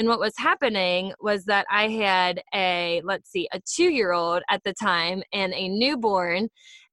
and 0.00 0.08
what 0.08 0.18
was 0.18 0.32
happening 0.38 1.12
was 1.20 1.44
that 1.44 1.66
I 1.70 1.88
had 1.88 2.40
a, 2.54 3.02
let's 3.04 3.30
see, 3.30 3.46
a 3.52 3.60
two 3.60 3.90
year 3.92 4.12
old 4.12 4.42
at 4.48 4.64
the 4.64 4.72
time 4.72 5.22
and 5.30 5.52
a 5.52 5.68
newborn. 5.68 6.48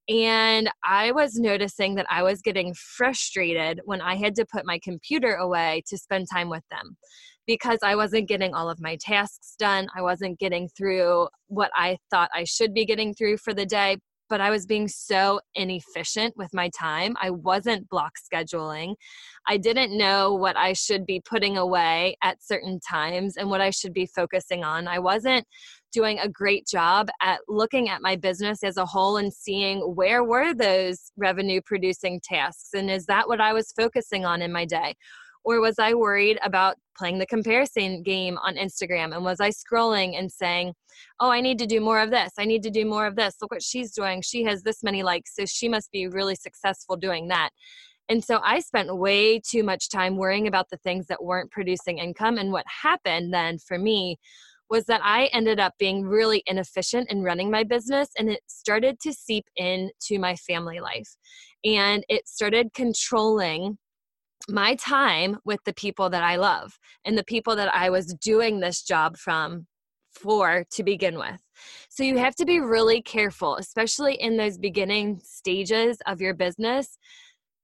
And 0.09 0.69
I 0.83 1.13
was 1.13 1.35
noticing 1.35 1.95
that 1.95 2.05
I 2.09 2.21
was 2.21 2.41
getting 2.41 2.73
frustrated 2.73 3.79
when 3.85 4.01
I 4.01 4.15
had 4.15 4.35
to 4.35 4.45
put 4.51 4.65
my 4.65 4.77
computer 4.83 5.35
away 5.35 5.83
to 5.87 5.97
spend 5.97 6.27
time 6.29 6.49
with 6.49 6.63
them 6.69 6.97
because 7.45 7.79
I 7.81 7.95
wasn't 7.95 8.27
getting 8.27 8.53
all 8.53 8.69
of 8.69 8.81
my 8.81 8.97
tasks 8.99 9.55
done. 9.57 9.87
I 9.95 10.01
wasn't 10.01 10.37
getting 10.37 10.67
through 10.67 11.29
what 11.47 11.71
I 11.75 11.99
thought 12.11 12.29
I 12.33 12.43
should 12.43 12.73
be 12.73 12.83
getting 12.83 13.13
through 13.13 13.37
for 13.37 13.53
the 13.53 13.65
day 13.65 13.99
but 14.29 14.41
I 14.41 14.49
was 14.49 14.65
being 14.65 14.87
so 14.87 15.39
inefficient 15.55 16.35
with 16.37 16.53
my 16.53 16.69
time. 16.77 17.15
I 17.21 17.29
wasn't 17.29 17.89
block 17.89 18.13
scheduling. 18.17 18.95
I 19.47 19.57
didn't 19.57 19.97
know 19.97 20.33
what 20.33 20.57
I 20.57 20.73
should 20.73 21.05
be 21.05 21.21
putting 21.21 21.57
away 21.57 22.17
at 22.23 22.43
certain 22.43 22.79
times 22.79 23.37
and 23.37 23.49
what 23.49 23.61
I 23.61 23.69
should 23.69 23.93
be 23.93 24.05
focusing 24.05 24.63
on. 24.63 24.87
I 24.87 24.99
wasn't 24.99 25.45
doing 25.93 26.19
a 26.19 26.29
great 26.29 26.67
job 26.67 27.07
at 27.21 27.39
looking 27.47 27.89
at 27.89 28.01
my 28.01 28.15
business 28.15 28.63
as 28.63 28.77
a 28.77 28.85
whole 28.85 29.17
and 29.17 29.33
seeing 29.33 29.79
where 29.79 30.23
were 30.23 30.53
those 30.53 31.11
revenue 31.15 31.61
producing 31.65 32.19
tasks 32.21 32.69
and 32.73 32.91
is 32.91 33.05
that 33.05 33.27
what 33.27 33.41
I 33.41 33.53
was 33.53 33.71
focusing 33.71 34.25
on 34.25 34.41
in 34.41 34.51
my 34.51 34.65
day? 34.65 34.95
Or 35.43 35.61
was 35.61 35.79
I 35.79 35.93
worried 35.93 36.39
about 36.43 36.75
playing 36.97 37.19
the 37.19 37.25
comparison 37.25 38.03
game 38.03 38.37
on 38.39 38.55
Instagram? 38.55 39.15
And 39.15 39.23
was 39.23 39.39
I 39.39 39.49
scrolling 39.49 40.17
and 40.17 40.31
saying, 40.31 40.73
oh, 41.19 41.29
I 41.29 41.41
need 41.41 41.59
to 41.59 41.65
do 41.65 41.79
more 41.79 41.99
of 42.01 42.11
this. 42.11 42.31
I 42.37 42.45
need 42.45 42.63
to 42.63 42.71
do 42.71 42.85
more 42.85 43.05
of 43.05 43.15
this. 43.15 43.35
Look 43.41 43.51
what 43.51 43.63
she's 43.63 43.91
doing. 43.91 44.21
She 44.21 44.43
has 44.43 44.63
this 44.63 44.83
many 44.83 45.03
likes. 45.03 45.35
So 45.35 45.45
she 45.45 45.69
must 45.69 45.91
be 45.91 46.07
really 46.07 46.35
successful 46.35 46.95
doing 46.95 47.27
that. 47.27 47.49
And 48.09 48.23
so 48.23 48.39
I 48.43 48.59
spent 48.59 48.95
way 48.95 49.39
too 49.39 49.63
much 49.63 49.89
time 49.89 50.15
worrying 50.15 50.47
about 50.47 50.69
the 50.69 50.77
things 50.77 51.07
that 51.07 51.23
weren't 51.23 51.51
producing 51.51 51.97
income. 51.97 52.37
And 52.37 52.51
what 52.51 52.65
happened 52.81 53.33
then 53.33 53.57
for 53.59 53.77
me 53.77 54.17
was 54.69 54.85
that 54.85 55.01
I 55.03 55.25
ended 55.27 55.59
up 55.59 55.73
being 55.77 56.03
really 56.03 56.43
inefficient 56.45 57.09
in 57.11 57.23
running 57.23 57.49
my 57.49 57.63
business 57.63 58.09
and 58.17 58.29
it 58.29 58.41
started 58.47 58.99
to 59.01 59.13
seep 59.13 59.45
into 59.55 60.19
my 60.19 60.35
family 60.35 60.79
life. 60.79 61.15
And 61.63 62.03
it 62.09 62.27
started 62.27 62.73
controlling 62.73 63.77
my 64.47 64.75
time 64.75 65.37
with 65.45 65.59
the 65.65 65.73
people 65.73 66.09
that 66.09 66.23
I 66.23 66.37
love 66.37 66.77
and 67.05 67.17
the 67.17 67.23
people 67.23 67.55
that 67.55 67.73
I 67.73 67.89
was 67.89 68.13
doing 68.13 68.59
this 68.59 68.83
job 68.83 69.17
from 69.17 69.67
for 70.11 70.65
to 70.71 70.83
begin 70.83 71.17
with. 71.17 71.41
So 71.89 72.03
you 72.03 72.17
have 72.17 72.35
to 72.35 72.45
be 72.45 72.59
really 72.59 73.01
careful, 73.01 73.55
especially 73.55 74.15
in 74.15 74.37
those 74.37 74.57
beginning 74.57 75.19
stages 75.23 75.97
of 76.05 76.21
your 76.21 76.33
business, 76.33 76.97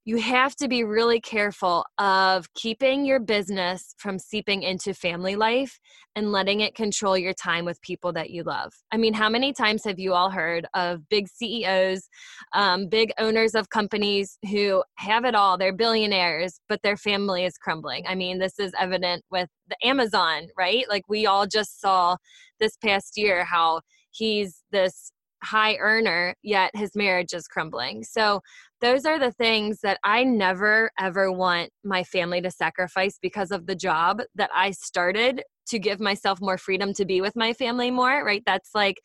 you 0.05 0.17
have 0.17 0.53
to 0.57 0.67
be 0.67 0.83
really 0.83 1.21
careful 1.21 1.85
of 1.97 2.53
keeping 2.55 3.05
your 3.05 3.21
business 3.21 3.95
from 3.97 4.19
seeping 4.19 4.61
into 4.61 4.93
family 4.93 5.37
life 5.37 5.79
and 6.15 6.31
letting 6.31 6.59
it 6.59 6.75
control 6.75 7.17
your 7.17 7.33
time 7.33 7.63
with 7.63 7.81
people 7.81 8.11
that 8.11 8.29
you 8.29 8.43
love. 8.43 8.73
I 8.91 8.97
mean, 8.97 9.13
how 9.13 9.29
many 9.29 9.53
times 9.53 9.85
have 9.85 9.99
you 9.99 10.13
all 10.13 10.29
heard 10.29 10.67
of 10.73 11.07
big 11.07 11.29
CEOs, 11.29 12.09
um, 12.53 12.89
big 12.89 13.13
owners 13.17 13.55
of 13.55 13.69
companies 13.69 14.37
who 14.51 14.83
have 14.95 15.23
it 15.23 15.35
all? 15.35 15.57
They're 15.57 15.73
billionaires, 15.73 16.59
but 16.67 16.81
their 16.83 16.97
family 16.97 17.45
is 17.45 17.57
crumbling. 17.57 18.03
I 18.05 18.15
mean, 18.15 18.39
this 18.39 18.59
is 18.59 18.73
evident 18.77 19.23
with 19.31 19.47
the 19.69 19.87
Amazon, 19.87 20.47
right? 20.57 20.83
Like 20.89 21.03
we 21.07 21.25
all 21.25 21.47
just 21.47 21.79
saw 21.79 22.17
this 22.59 22.75
past 22.75 23.17
year 23.17 23.45
how 23.45 23.81
he's 24.11 24.63
this 24.71 25.12
high 25.43 25.75
earner, 25.75 26.35
yet 26.43 26.71
his 26.75 26.95
marriage 26.95 27.33
is 27.33 27.47
crumbling. 27.47 28.03
So, 28.03 28.41
those 28.81 29.05
are 29.05 29.19
the 29.19 29.31
things 29.31 29.79
that 29.81 29.99
I 30.03 30.23
never 30.23 30.91
ever 30.99 31.31
want 31.31 31.69
my 31.83 32.03
family 32.03 32.41
to 32.41 32.51
sacrifice 32.51 33.17
because 33.21 33.51
of 33.51 33.65
the 33.65 33.75
job 33.75 34.21
that 34.35 34.49
I 34.53 34.71
started 34.71 35.43
to 35.67 35.79
give 35.79 35.99
myself 35.99 36.39
more 36.41 36.57
freedom 36.57 36.93
to 36.95 37.05
be 37.05 37.21
with 37.21 37.35
my 37.35 37.53
family 37.53 37.91
more, 37.91 38.25
right? 38.25 38.43
That's 38.45 38.71
like, 38.75 38.97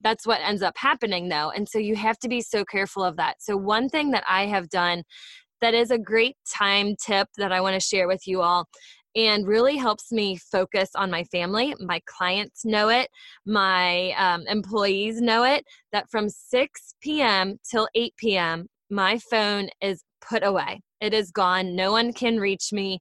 that's 0.00 0.26
what 0.26 0.40
ends 0.40 0.62
up 0.62 0.74
happening 0.76 1.28
though. 1.28 1.50
And 1.50 1.68
so, 1.68 1.78
you 1.78 1.96
have 1.96 2.18
to 2.20 2.28
be 2.28 2.40
so 2.40 2.64
careful 2.64 3.04
of 3.04 3.16
that. 3.16 3.36
So, 3.40 3.56
one 3.56 3.88
thing 3.88 4.10
that 4.12 4.24
I 4.28 4.46
have 4.46 4.68
done 4.68 5.02
that 5.60 5.74
is 5.74 5.90
a 5.90 5.98
great 5.98 6.36
time 6.48 6.94
tip 7.04 7.28
that 7.36 7.52
I 7.52 7.60
want 7.60 7.74
to 7.74 7.80
share 7.80 8.06
with 8.06 8.26
you 8.26 8.42
all 8.42 8.66
and 9.18 9.48
really 9.48 9.76
helps 9.76 10.12
me 10.12 10.36
focus 10.36 10.90
on 10.94 11.10
my 11.10 11.24
family. 11.24 11.74
My 11.80 12.00
clients 12.06 12.64
know 12.64 12.88
it, 12.88 13.10
my 13.44 14.12
um, 14.12 14.44
employees 14.46 15.20
know 15.20 15.42
it, 15.42 15.64
that 15.92 16.08
from 16.08 16.28
6 16.28 16.94
p.m. 17.00 17.58
till 17.68 17.88
8 17.96 18.14
p.m., 18.16 18.68
my 18.90 19.18
phone 19.28 19.70
is 19.82 20.04
put 20.20 20.44
away. 20.44 20.80
It 21.00 21.12
is 21.12 21.32
gone. 21.32 21.74
No 21.74 21.90
one 21.90 22.12
can 22.12 22.38
reach 22.38 22.72
me. 22.72 23.00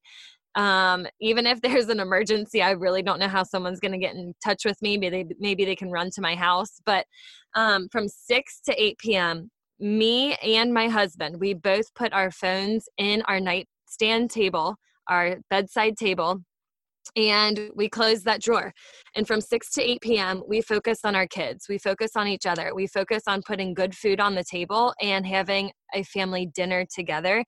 Um, 0.56 1.06
even 1.22 1.46
if 1.46 1.62
there's 1.62 1.90
an 1.90 2.00
emergency, 2.00 2.64
I 2.64 2.72
really 2.72 3.04
don't 3.04 3.20
know 3.20 3.28
how 3.28 3.44
someone's 3.44 3.80
going 3.80 3.92
to 3.92 4.00
get 4.00 4.16
in 4.16 4.34
touch 4.44 4.66
with 4.66 4.82
me. 4.82 4.98
Maybe 4.98 5.24
they, 5.24 5.36
maybe 5.40 5.66
they 5.66 5.76
can 5.76 5.92
run 5.92 6.10
to 6.16 6.22
my 6.22 6.34
house. 6.34 6.82
But 6.84 7.06
um, 7.54 7.90
from 7.92 8.08
6 8.08 8.62
to 8.66 8.84
8 8.84 8.98
p.m., 8.98 9.52
me 9.80 10.34
and 10.38 10.74
my 10.74 10.88
husband, 10.88 11.40
we 11.40 11.54
both 11.54 11.94
put 11.94 12.12
our 12.12 12.32
phones 12.32 12.90
in 12.98 13.22
our 13.28 13.40
nightstand 13.40 14.32
table 14.32 14.78
our 15.10 15.38
bedside 15.50 15.98
table 15.98 16.42
and 17.16 17.72
we 17.76 17.90
close 17.90 18.24
that 18.24 18.42
drawer. 18.42 18.74
And 19.16 19.26
from 19.26 19.42
6 19.42 19.72
to 19.72 19.82
8 19.82 20.02
p.m., 20.02 20.44
we 20.48 20.62
focus 20.62 21.00
on 21.04 21.16
our 21.16 21.28
kids. 21.28 21.68
We 21.70 21.78
focus 21.78 22.12
on 22.16 22.28
each 22.28 22.46
other. 22.46 22.74
We 22.76 22.88
focus 22.88 23.24
on 23.28 23.42
putting 23.44 23.74
good 23.74 23.96
food 23.96 24.20
on 24.20 24.36
the 24.36 24.44
table 24.44 24.94
and 25.02 25.26
having 25.26 25.72
a 25.94 26.04
family 26.04 26.48
dinner 26.54 26.86
together 26.94 27.44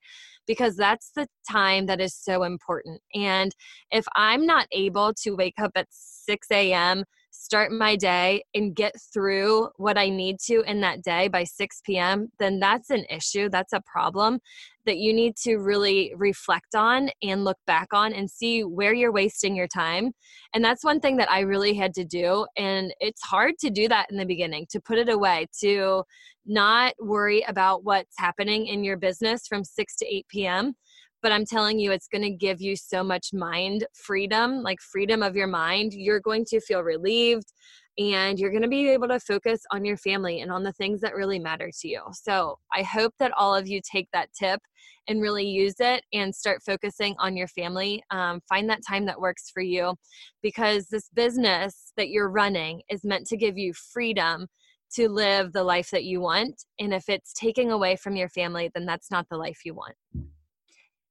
because 0.46 0.76
that's 0.76 1.12
the 1.14 1.26
time 1.50 1.86
that 1.86 2.00
is 2.00 2.14
so 2.14 2.42
important. 2.42 3.00
And 3.14 3.54
if 3.90 4.06
I'm 4.16 4.46
not 4.46 4.66
able 4.72 5.12
to 5.22 5.32
wake 5.32 5.60
up 5.60 5.72
at 5.76 5.86
6 5.90 6.46
a.m., 6.50 7.04
start 7.30 7.72
my 7.72 7.96
day 7.96 8.42
and 8.54 8.74
get 8.74 8.94
through 9.12 9.68
what 9.76 9.96
I 9.96 10.08
need 10.08 10.38
to 10.46 10.62
in 10.62 10.80
that 10.80 11.02
day 11.02 11.28
by 11.28 11.44
6 11.44 11.80
p.m., 11.84 12.30
then 12.38 12.60
that's 12.60 12.90
an 12.90 13.04
issue. 13.08 13.48
That's 13.48 13.72
a 13.72 13.82
problem 13.86 14.40
that 14.86 14.98
you 14.98 15.12
need 15.12 15.36
to 15.36 15.56
really 15.56 16.12
reflect 16.16 16.74
on 16.74 17.10
and 17.22 17.44
look 17.44 17.58
back 17.66 17.88
on 17.92 18.12
and 18.12 18.30
see 18.30 18.62
where 18.64 18.94
you're 18.94 19.12
wasting 19.12 19.54
your 19.54 19.68
time. 19.68 20.12
And 20.54 20.64
that's 20.64 20.84
one 20.84 21.00
thing 21.00 21.16
that 21.18 21.30
I 21.30 21.40
really 21.40 21.74
had 21.74 21.94
to 21.94 22.04
do. 22.04 22.46
And 22.56 22.92
it's 23.00 23.22
hard 23.22 23.54
to 23.60 23.70
do 23.70 23.88
that 23.88 24.06
in 24.10 24.16
the 24.16 24.26
beginning, 24.26 24.66
to 24.70 24.80
put 24.80 24.98
it 24.98 25.08
away, 25.08 25.46
to 25.60 26.04
not 26.46 26.94
worry 26.98 27.44
about 27.46 27.84
what's 27.84 28.14
happening 28.18 28.66
in 28.66 28.82
your 28.82 28.96
business 28.96 29.46
from 29.46 29.64
6 29.64 29.96
to 29.96 30.06
8 30.06 30.26
p.m 30.28 30.74
but 31.22 31.32
I'm 31.32 31.44
telling 31.44 31.78
you, 31.78 31.92
it's 31.92 32.08
going 32.08 32.22
to 32.22 32.30
give 32.30 32.60
you 32.60 32.76
so 32.76 33.02
much 33.02 33.32
mind 33.32 33.86
freedom, 33.94 34.62
like 34.62 34.80
freedom 34.80 35.22
of 35.22 35.36
your 35.36 35.46
mind. 35.46 35.92
You're 35.92 36.20
going 36.20 36.44
to 36.46 36.60
feel 36.60 36.82
relieved 36.82 37.52
and 37.98 38.38
you're 38.38 38.50
going 38.50 38.62
to 38.62 38.68
be 38.68 38.88
able 38.88 39.08
to 39.08 39.20
focus 39.20 39.60
on 39.70 39.84
your 39.84 39.96
family 39.96 40.40
and 40.40 40.50
on 40.50 40.62
the 40.62 40.72
things 40.72 41.00
that 41.00 41.14
really 41.14 41.38
matter 41.38 41.70
to 41.80 41.88
you. 41.88 42.02
So 42.12 42.58
I 42.72 42.82
hope 42.82 43.14
that 43.18 43.32
all 43.36 43.54
of 43.54 43.68
you 43.68 43.80
take 43.82 44.08
that 44.12 44.30
tip 44.32 44.60
and 45.08 45.20
really 45.20 45.46
use 45.46 45.74
it 45.80 46.04
and 46.12 46.34
start 46.34 46.62
focusing 46.64 47.14
on 47.18 47.36
your 47.36 47.48
family. 47.48 48.02
Um, 48.10 48.40
find 48.48 48.70
that 48.70 48.80
time 48.86 49.06
that 49.06 49.20
works 49.20 49.50
for 49.50 49.60
you 49.60 49.96
because 50.42 50.86
this 50.86 51.08
business 51.14 51.92
that 51.96 52.10
you're 52.10 52.30
running 52.30 52.82
is 52.88 53.04
meant 53.04 53.26
to 53.26 53.36
give 53.36 53.58
you 53.58 53.74
freedom 53.74 54.46
to 54.94 55.08
live 55.08 55.52
the 55.52 55.64
life 55.64 55.90
that 55.90 56.04
you 56.04 56.20
want. 56.20 56.64
And 56.78 56.94
if 56.94 57.08
it's 57.08 57.32
taking 57.32 57.70
away 57.70 57.96
from 57.96 58.16
your 58.16 58.28
family, 58.28 58.70
then 58.74 58.86
that's 58.86 59.10
not 59.10 59.28
the 59.28 59.36
life 59.36 59.60
you 59.64 59.74
want. 59.74 59.94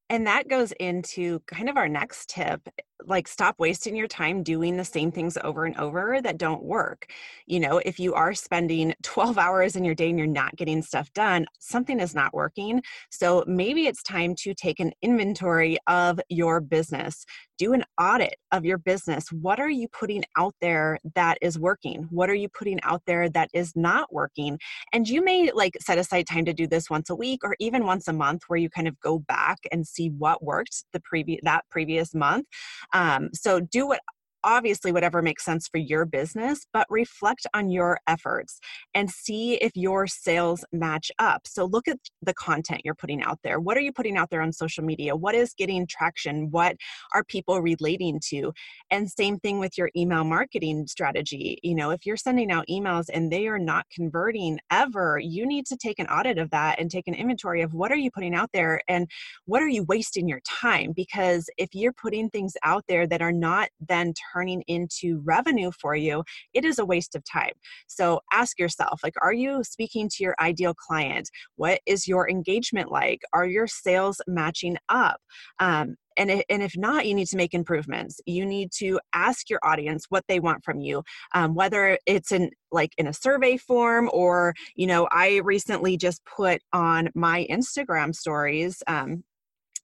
And 0.09 0.25
that 0.27 0.47
goes 0.47 0.71
into 0.79 1.39
kind 1.41 1.69
of 1.69 1.77
our 1.77 1.87
next 1.87 2.29
tip 2.29 2.67
like 3.06 3.27
stop 3.27 3.56
wasting 3.60 3.96
your 3.96 4.08
time 4.08 4.44
doing 4.44 4.77
the 4.77 4.86
same 4.86 5.12
things 5.12 5.38
over 5.44 5.65
and 5.65 5.77
over 5.77 6.22
that 6.22 6.38
don't 6.38 6.63
work. 6.63 7.12
You 7.46 7.60
know, 7.60 7.77
if 7.79 8.00
you 8.00 8.13
are 8.13 8.34
spending 8.34 8.94
12 9.03 9.38
hours 9.38 9.75
in 9.75 9.84
your 9.84 9.96
day 9.96 10.10
and 10.10 10.18
you're 10.18 10.27
not 10.27 10.56
getting 10.56 10.82
stuff 10.82 11.12
done, 11.13 11.46
something 11.60 12.00
is 12.00 12.15
not 12.15 12.34
working. 12.34 12.82
So 13.10 13.44
maybe 13.48 13.88
it's 13.88 14.03
time 14.03 14.36
to 14.39 14.53
take 14.53 14.79
an 14.79 14.91
inventory 15.01 15.77
of 15.88 16.20
your 16.29 16.62
business. 16.62 17.25
Do 17.58 17.74
an 17.74 17.84
audit 18.00 18.36
of 18.51 18.65
your 18.65 18.77
business. 18.77 19.32
What 19.32 19.60
are 19.60 19.70
you 19.70 19.88
putting 19.89 20.24
out 20.38 20.56
there 20.62 20.98
that 21.15 21.38
is 21.41 21.60
working? 21.60 22.08
What 22.10 22.29
are 22.29 22.36
you 22.36 22.48
putting 22.50 22.79
out 22.84 23.01
there 23.06 23.29
that 23.29 23.50
is 23.53 23.74
not 23.75 24.13
working? 24.13 24.58
And 24.94 25.08
you 25.08 25.24
may 25.24 25.51
like 25.51 25.74
set 25.82 25.98
aside 25.98 26.27
time 26.27 26.46
to 26.46 26.53
do 26.53 26.68
this 26.68 26.89
once 26.89 27.10
a 27.10 27.15
week 27.15 27.41
or 27.44 27.56
even 27.60 27.86
once 27.86 28.08
a 28.08 28.13
month 28.13 28.44
where 28.48 28.60
you 28.60 28.70
kind 28.70 28.88
of 28.88 29.00
go 29.01 29.20
back 29.20 29.58
and 29.72 29.86
see 29.86 30.10
what 30.10 30.44
worked 30.44 30.86
the 30.94 31.01
previous 31.01 31.39
that 31.44 31.63
previous 31.70 32.13
month 32.13 32.46
um, 32.93 33.29
so 33.34 33.60
do 33.60 33.88
what 33.88 34.01
obviously 34.43 34.91
whatever 34.91 35.22
makes 35.22 35.46
sense 35.46 35.67
for 35.67 35.77
your 35.77 36.05
business, 36.05 36.65
but 36.74 36.88
reflect 36.89 37.46
on 37.53 37.69
your 37.69 38.00
efforts 38.08 38.60
and 38.93 39.10
see 39.10 39.55
if 39.55 39.72
your 39.75 40.08
sales 40.08 40.63
match 40.72 41.12
up. 41.19 41.41
So 41.46 41.65
look 41.65 41.88
at 41.88 41.98
the 42.22 42.34
content 42.34 42.81
you're 42.84 42.96
putting 42.96 43.22
out 43.22 43.39
there. 43.43 43.60
What 43.60 43.77
are 43.77 43.81
you 43.81 43.91
putting 43.91 44.17
out 44.17 44.29
there 44.29 44.41
on 44.41 44.51
social 44.51 44.84
media? 44.84 45.15
What 45.15 45.36
is 45.36 45.53
getting 45.53 45.88
traction? 45.88 46.50
What 46.51 46.75
are 47.13 47.24
people 47.24 47.62
relating 47.62 48.19
to? 48.29 48.53
And 48.91 49.10
same 49.10 49.39
thing 49.39 49.60
with 49.60 49.77
your 49.77 49.89
email 49.96 50.24
marketing 50.24 50.88
strategy. 50.88 51.60
You 51.63 51.75
know, 51.75 51.91
if 51.91 52.05
you're 52.05 52.17
sending 52.17 52.51
out 52.51 52.65
emails 52.69 53.05
and 53.13 53.31
they 53.31 53.48
are 53.48 53.60
not 53.60 53.86
converting 53.93 54.60
ever, 54.72 55.19
you 55.22 55.46
need 55.46 55.65
to 55.67 55.77
take 55.77 56.00
an 56.00 56.08
audit 56.08 56.38
of 56.38 56.50
that 56.51 56.79
and 56.79 56.89
take 56.89 57.08
an 57.08 57.13
inventory 57.13 57.62
of 57.62 57.74
what 57.74 57.91
are 57.91 57.98
you 57.98 58.12
putting 58.12 58.36
out 58.36 58.50
there 58.53 58.81
and 58.88 59.10
what 59.46 59.62
are 59.62 59.67
you 59.67 59.84
wasting 59.84 60.27
your 60.27 60.41
time 60.41 60.93
because 60.96 61.50
if 61.58 61.69
you're 61.74 61.93
putting 61.93 62.29
things 62.29 62.53
out 62.63 62.84
there 62.88 63.08
that 63.08 63.22
are 63.22 63.31
not 63.31 63.69
then 63.79 64.13
turning 64.33 64.63
into 64.67 65.21
revenue 65.24 65.71
for 65.79 65.95
you, 65.95 66.24
it 66.53 66.65
is 66.65 66.79
a 66.79 66.86
waste 66.86 67.15
of 67.15 67.24
time. 67.24 67.53
So 67.88 68.21
ask 68.31 68.59
yourself, 68.59 69.01
like, 69.03 69.15
are 69.21 69.33
you 69.33 69.63
speaking 69.63 70.09
to 70.09 70.24
your 70.24 70.36
ideal 70.39 70.74
client? 70.74 71.29
What 71.55 71.79
is 71.86 72.07
your 72.07 72.29
engagement 72.29 72.91
like? 72.91 73.21
Are 73.33 73.45
your 73.45 73.67
sales 73.67 74.21
matching 74.27 74.77
up? 74.89 75.19
Um, 75.59 75.95
and 76.19 76.29
if, 76.29 76.74
not 76.75 77.05
you 77.05 77.15
need 77.15 77.27
to 77.27 77.38
make 77.38 77.53
improvements 77.53 78.19
you 78.25 78.45
need 78.45 78.71
to 78.71 79.00
ask 79.13 79.50
your 79.50 79.59
audience 79.63 80.05
what 80.09 80.24
they 80.27 80.39
want 80.39 80.63
from 80.63 80.79
you 80.79 81.01
um, 81.33 81.55
whether 81.55 81.98
it's 82.05 82.31
in 82.31 82.50
like 82.71 82.91
in 82.98 83.07
a 83.07 83.13
survey 83.13 83.57
form 83.57 84.09
or 84.13 84.53
you 84.75 84.86
know 84.86 85.07
i 85.12 85.38
recently 85.43 85.98
just 85.98 86.21
put 86.25 86.62
on 86.74 87.09
my 87.15 87.48
instagram 87.50 88.13
stories 88.13 88.83
um, 88.88 89.24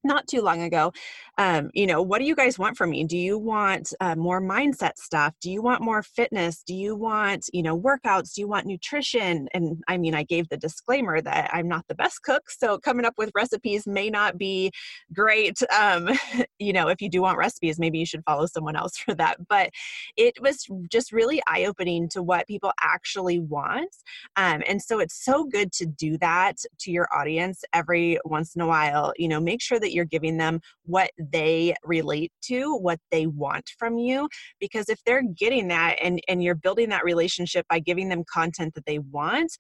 not 0.06 0.28
too 0.28 0.42
long 0.42 0.62
ago 0.62 0.92
um, 1.38 1.70
you 1.74 1.86
know 1.86 2.02
what 2.02 2.20
do 2.20 2.26
you 2.26 2.36
guys 2.36 2.58
want 2.58 2.78
from 2.78 2.92
me? 2.92 3.04
Do 3.04 3.18
you 3.18 3.38
want 3.38 3.94
uh, 4.00 4.16
more 4.16 4.42
mindset 4.42 4.98
stuff? 4.98 5.34
Do 5.42 5.52
you 5.52 5.62
want 5.62 5.82
more 5.82 6.02
fitness? 6.02 6.64
Do 6.64 6.74
you 6.74 6.96
want 6.96 7.50
you 7.52 7.62
know 7.62 7.80
workouts? 7.80 8.34
Do 8.34 8.42
you 8.42 8.48
want 8.48 8.66
nutrition? 8.66 9.48
And 9.54 9.84
i 9.88 9.98
mean 9.98 10.14
i 10.14 10.24
gave 10.24 10.48
the 10.50 10.58
disclaimer 10.58 11.22
that 11.22 11.50
i'm 11.54 11.68
not 11.68 11.86
the 11.88 11.96
best 11.96 12.24
cook 12.24 12.50
so 12.50 12.78
coming 12.78 13.06
up 13.06 13.14
with 13.18 13.32
recipes 13.36 13.86
may 13.86 14.10
not 14.10 14.38
be 14.38 14.72
great 15.14 15.58
um, 15.78 16.10
you 16.60 16.74
know 16.74 16.88
if 16.88 17.02
you 17.02 17.10
do 17.10 17.22
want 17.22 17.38
recipes 17.38 17.80
maybe 17.80 18.00
you 18.00 18.06
should 18.06 18.24
follow 18.26 18.46
someone 18.46 18.76
else 18.76 18.98
for 19.06 19.14
that. 19.16 19.38
But 19.48 19.72
it 20.18 20.42
was 20.42 20.68
just 20.92 21.12
really 21.12 21.42
eye-opening 21.48 22.10
to 22.10 22.24
what 22.24 22.48
people 22.48 22.72
actually 22.82 23.40
want 23.40 23.94
um, 24.36 24.64
and 24.68 24.82
so 24.82 25.00
it's 25.00 25.24
so 25.24 25.44
good 25.46 25.72
to 25.74 25.86
do 25.86 26.18
that 26.20 26.58
to 26.80 26.92
your 26.92 27.08
audience 27.14 27.64
every 27.74 28.20
once 28.26 28.56
in 28.56 28.62
a 28.62 28.68
while. 28.68 29.14
You 29.18 29.28
know 29.28 29.40
make 29.40 29.62
sure 29.62 29.80
that 29.80 29.94
you're 29.96 30.06
giving 30.06 30.38
them 30.38 30.60
what 30.84 31.10
they 31.18 31.74
relate 31.84 32.32
to, 32.44 32.75
what 32.75 33.00
they 33.12 33.25
want 33.25 33.70
from 33.80 33.98
you. 33.98 34.30
Because 34.60 34.90
if 34.90 35.00
they're 35.06 35.24
getting 35.24 35.70
that 35.70 35.98
and, 36.02 36.20
and 36.28 36.44
you're 36.44 36.56
building 36.56 36.90
that 36.90 37.04
relationship 37.04 37.66
by 37.70 37.80
giving 37.80 38.10
them 38.10 38.24
content 38.32 38.75
that 38.75 38.86
they 38.86 39.00
want, 39.00 39.52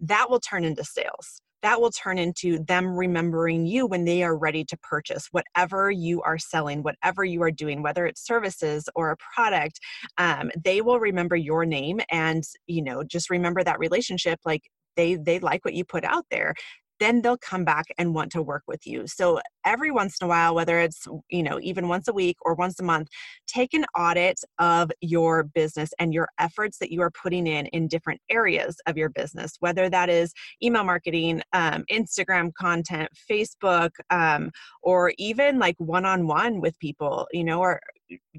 that 0.00 0.30
will 0.30 0.40
turn 0.40 0.64
into 0.64 0.84
sales 0.84 1.40
that 1.64 1.80
will 1.80 1.90
turn 1.90 2.18
into 2.18 2.58
them 2.58 2.94
remembering 2.94 3.64
you 3.64 3.86
when 3.86 4.04
they 4.04 4.22
are 4.22 4.36
ready 4.36 4.66
to 4.66 4.76
purchase 4.82 5.28
whatever 5.30 5.90
you 5.90 6.20
are 6.20 6.36
selling, 6.36 6.82
whatever 6.82 7.24
you 7.24 7.42
are 7.42 7.50
doing, 7.50 7.82
whether 7.82 8.04
it's 8.04 8.24
services 8.24 8.86
or 8.94 9.10
a 9.10 9.16
product. 9.34 9.80
Um, 10.18 10.50
they 10.62 10.82
will 10.82 11.00
remember 11.00 11.36
your 11.36 11.64
name 11.64 12.00
and 12.10 12.44
you 12.66 12.82
know 12.82 13.02
just 13.02 13.30
remember 13.30 13.64
that 13.64 13.78
relationship. 13.78 14.40
Like 14.44 14.68
they 14.96 15.14
they 15.14 15.38
like 15.38 15.64
what 15.64 15.72
you 15.72 15.86
put 15.86 16.04
out 16.04 16.26
there 16.30 16.54
then 17.00 17.22
they'll 17.22 17.38
come 17.38 17.64
back 17.64 17.86
and 17.98 18.14
want 18.14 18.30
to 18.32 18.42
work 18.42 18.62
with 18.66 18.86
you. 18.86 19.06
So 19.06 19.40
every 19.64 19.90
once 19.90 20.16
in 20.20 20.26
a 20.26 20.28
while, 20.28 20.54
whether 20.54 20.78
it's, 20.78 21.06
you 21.28 21.42
know, 21.42 21.58
even 21.60 21.88
once 21.88 22.08
a 22.08 22.12
week 22.12 22.36
or 22.42 22.54
once 22.54 22.78
a 22.80 22.84
month, 22.84 23.08
take 23.46 23.74
an 23.74 23.84
audit 23.98 24.38
of 24.58 24.90
your 25.00 25.44
business 25.44 25.90
and 25.98 26.14
your 26.14 26.28
efforts 26.38 26.78
that 26.78 26.92
you 26.92 27.00
are 27.02 27.10
putting 27.10 27.46
in 27.46 27.66
in 27.66 27.88
different 27.88 28.20
areas 28.30 28.76
of 28.86 28.96
your 28.96 29.08
business, 29.08 29.56
whether 29.60 29.90
that 29.90 30.08
is 30.08 30.32
email 30.62 30.84
marketing, 30.84 31.42
um, 31.52 31.84
Instagram 31.90 32.52
content, 32.54 33.08
Facebook, 33.30 33.90
um, 34.10 34.50
or 34.82 35.12
even 35.18 35.58
like 35.58 35.76
one-on-one 35.78 36.60
with 36.60 36.78
people, 36.78 37.26
you 37.32 37.44
know, 37.44 37.60
or 37.60 37.80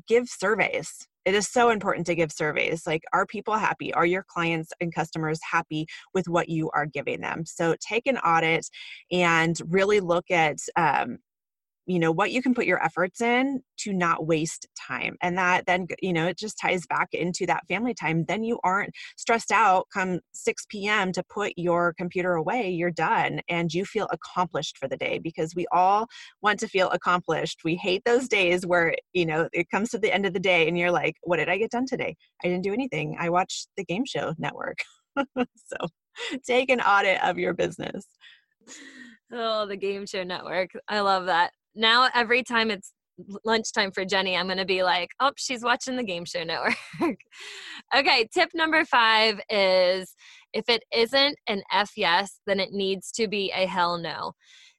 give 0.08 0.28
surveys 0.28 1.08
it 1.25 1.34
is 1.34 1.48
so 1.48 1.70
important 1.70 2.05
to 2.08 2.15
give 2.15 2.32
surveys 2.32 2.86
like 2.86 3.03
are 3.12 3.25
people 3.25 3.55
happy? 3.55 3.94
Are 3.94 4.05
your 4.05 4.24
clients 4.24 4.72
and 4.79 4.94
customers 4.94 5.39
happy 5.50 5.88
with 6.13 6.27
what 6.27 6.50
you 6.50 6.70
are 6.72 6.86
giving 6.86 7.22
them? 7.22 7.46
So 7.46 7.75
take 7.79 8.08
an 8.08 8.17
audit 8.20 8.70
and 9.12 9.60
really 9.67 10.00
look 10.00 10.29
at 10.29 10.58
um, 10.75 11.17
you 11.86 12.00
know 12.00 12.12
what 12.12 12.32
you 12.32 12.42
can 12.42 12.54
put 12.54 12.65
your 12.65 12.84
efforts 12.84 13.22
in 13.22 13.62
to 13.77 13.94
not 13.94 14.25
waste 14.25 14.68
time 14.80 15.15
and 15.22 15.38
that 15.38 15.65
then 15.65 15.88
you 16.01 16.13
know 16.13 16.27
it 16.27 16.38
just 16.38 16.58
ties 16.60 16.86
back 16.88 17.10
into 17.13 17.46
that 17.46 17.65
family 17.68 17.94
time 17.94 18.25
then 18.27 18.44
you 18.44 18.60
aren't 18.63 18.94
stressed 19.18 19.51
out 19.51 19.86
come 19.94 20.20
6 20.34 20.65
p.m 20.70 21.12
to 21.12 21.24
put 21.30 21.54
your 21.58 21.94
computer 21.98 22.34
away 22.34 22.70
you're 22.70 22.92
done 22.92 23.39
and 23.50 23.74
you 23.74 23.86
feel 23.86 24.08
accomplished 24.12 24.77
for 24.77 24.88
the 24.88 24.98
day 24.98 25.20
because 25.20 25.54
we 25.56 25.65
all 25.72 26.08
want 26.42 26.60
to 26.60 26.68
feel 26.68 26.89
accomplished. 26.89 27.62
We 27.63 27.75
hate 27.75 28.04
those 28.06 28.27
days 28.27 28.65
where 28.65 28.96
you 29.13 29.25
know 29.25 29.50
it 29.54 29.70
comes 29.70 29.89
to 29.92 29.98
the 29.98 30.13
end 30.13 30.25
of 30.25 30.34
the 30.34 30.39
day 30.39 30.68
and 30.68 30.77
you're 30.77 30.92
like 30.92 31.15
what 31.24 31.38
did 31.38 31.50
i 31.50 31.58
get 31.58 31.72
done 31.72 31.86
today? 31.86 32.15
I 32.44 32.48
didn't 32.48 32.63
do 32.63 32.74
anything. 32.74 33.18
I 33.20 33.30
watched 33.30 33.70
the 33.77 33.86
game 33.86 34.06
show 34.06 34.34
network. 34.38 34.77
So 35.38 35.77
take 36.46 36.70
an 36.70 36.82
audit 36.82 37.24
of 37.24 37.38
your 37.38 37.54
business. 37.54 38.06
Oh, 39.32 39.65
the 39.65 39.77
game 39.77 40.06
show 40.06 40.24
network. 40.24 40.72
I 40.88 41.00
love 41.00 41.25
that 41.25 41.51
now 41.75 42.10
every 42.13 42.44
time 42.44 42.72
it's 42.72 42.94
lunchtime 43.46 43.91
for 43.91 44.05
Jenny, 44.05 44.36
I'm 44.36 44.48
going 44.48 44.58
to 44.58 44.65
be 44.65 44.84
like, 44.84 45.10
oh, 45.20 45.32
she's 45.38 45.63
watching 45.63 45.96
the 45.96 46.03
Game 46.03 46.25
Show 46.25 46.44
Network. 46.44 46.75
okay, 47.96 48.27
tip 48.34 48.50
number 48.53 48.86
five 48.86 49.39
is 49.50 50.15
if 50.53 50.67
it 50.70 50.84
isn't 50.94 51.38
an 51.48 51.63
F 51.72 51.91
yes, 51.96 52.39
then 52.46 52.60
it 52.60 52.72
needs 52.72 53.12
to 53.13 53.27
be 53.27 53.51
a 53.55 53.65
hell 53.65 53.98
no. 53.98 54.34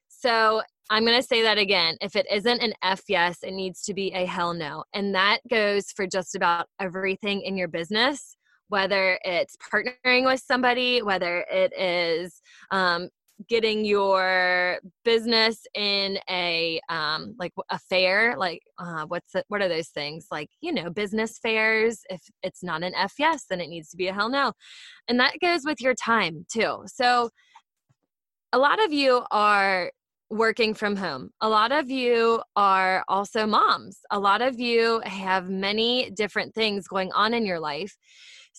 So 0.07 0.61
I'm 0.89 1.05
going 1.05 1.19
to 1.19 1.27
say 1.27 1.41
that 1.43 1.57
again. 1.57 1.97
If 2.01 2.15
it 2.15 2.25
isn't 2.31 2.61
an 2.61 2.73
F 2.81 3.01
yes, 3.07 3.39
it 3.43 3.53
needs 3.53 3.83
to 3.83 3.93
be 3.93 4.11
a 4.13 4.25
hell 4.25 4.53
no. 4.53 4.83
And 4.93 5.13
that 5.15 5.39
goes 5.49 5.91
for 5.95 6.07
just 6.07 6.35
about 6.35 6.67
everything 6.79 7.41
in 7.41 7.57
your 7.57 7.67
business, 7.67 8.37
whether 8.69 9.19
it's 9.23 9.55
partnering 9.57 10.25
with 10.25 10.41
somebody, 10.41 11.01
whether 11.01 11.45
it 11.51 11.73
is 11.77 12.41
um, 12.71 13.09
getting 13.47 13.85
your 13.85 14.79
business 15.05 15.61
in 15.75 16.17
a 16.29 16.79
um 16.89 17.35
like 17.37 17.53
a 17.69 17.77
fair 17.77 18.35
like 18.37 18.61
uh 18.79 19.05
what's 19.07 19.35
it, 19.35 19.45
what 19.47 19.61
are 19.61 19.69
those 19.69 19.89
things 19.89 20.25
like 20.31 20.49
you 20.61 20.71
know 20.71 20.89
business 20.89 21.37
fairs 21.37 22.01
if 22.09 22.21
it's 22.41 22.63
not 22.63 22.83
an 22.83 22.95
f 22.95 23.13
yes 23.19 23.45
then 23.49 23.61
it 23.61 23.69
needs 23.69 23.89
to 23.89 23.97
be 23.97 24.07
a 24.07 24.13
hell 24.13 24.29
no 24.29 24.51
and 25.07 25.19
that 25.19 25.33
goes 25.39 25.61
with 25.65 25.79
your 25.79 25.93
time 25.93 26.45
too 26.51 26.83
so 26.87 27.29
a 28.53 28.57
lot 28.57 28.83
of 28.83 28.91
you 28.91 29.23
are 29.29 29.91
working 30.29 30.73
from 30.73 30.95
home. 30.95 31.29
A 31.41 31.47
lot 31.47 31.71
of 31.71 31.89
you 31.89 32.41
are 32.55 33.03
also 33.07 33.45
moms. 33.45 33.99
A 34.11 34.19
lot 34.19 34.41
of 34.41 34.59
you 34.59 35.01
have 35.05 35.49
many 35.49 36.11
different 36.11 36.53
things 36.53 36.87
going 36.87 37.11
on 37.13 37.33
in 37.33 37.45
your 37.45 37.59
life. 37.59 37.95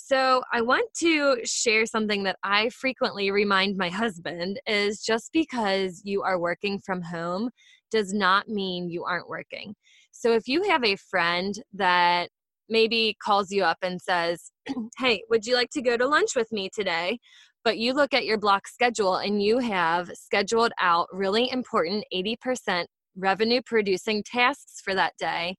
So, 0.01 0.43
I 0.53 0.61
want 0.63 0.89
to 1.01 1.39
share 1.45 1.85
something 1.85 2.23
that 2.23 2.39
I 2.45 2.69
frequently 2.69 3.33
remind 3.33 3.77
my 3.77 3.89
husband 3.89 4.61
is 4.65 5.03
just 5.03 5.31
because 5.33 6.03
you 6.05 6.23
are 6.23 6.39
working 6.39 6.79
from 6.79 7.03
home 7.03 7.51
does 7.91 8.13
not 8.15 8.49
mean 8.49 8.89
you 8.89 9.05
aren't 9.05 9.29
working. 9.29 9.75
So, 10.13 10.33
if 10.33 10.47
you 10.47 10.63
have 10.71 10.85
a 10.85 10.95
friend 10.95 11.53
that 11.75 12.31
maybe 12.69 13.17
calls 13.23 13.51
you 13.51 13.65
up 13.65 13.79
and 13.83 14.01
says, 14.01 14.53
Hey, 14.99 15.23
would 15.31 15.45
you 15.47 15.57
like 15.57 15.71
to 15.71 15.83
go 15.83 15.97
to 15.97 16.07
lunch 16.07 16.37
with 16.37 16.53
me 16.53 16.71
today? 16.73 17.19
But 17.65 17.79
you 17.79 17.93
look 17.93 18.15
at 18.15 18.25
your 18.25 18.39
block 18.39 18.69
schedule 18.69 19.17
and 19.17 19.43
you 19.43 19.59
have 19.59 20.13
scheduled 20.15 20.73
out 20.81 21.09
really 21.13 21.51
important 21.51 22.05
80% 22.15 22.85
revenue 23.17 23.63
producing 23.67 24.23
tasks 24.23 24.81
for 24.81 24.95
that 24.95 25.15
day 25.19 25.57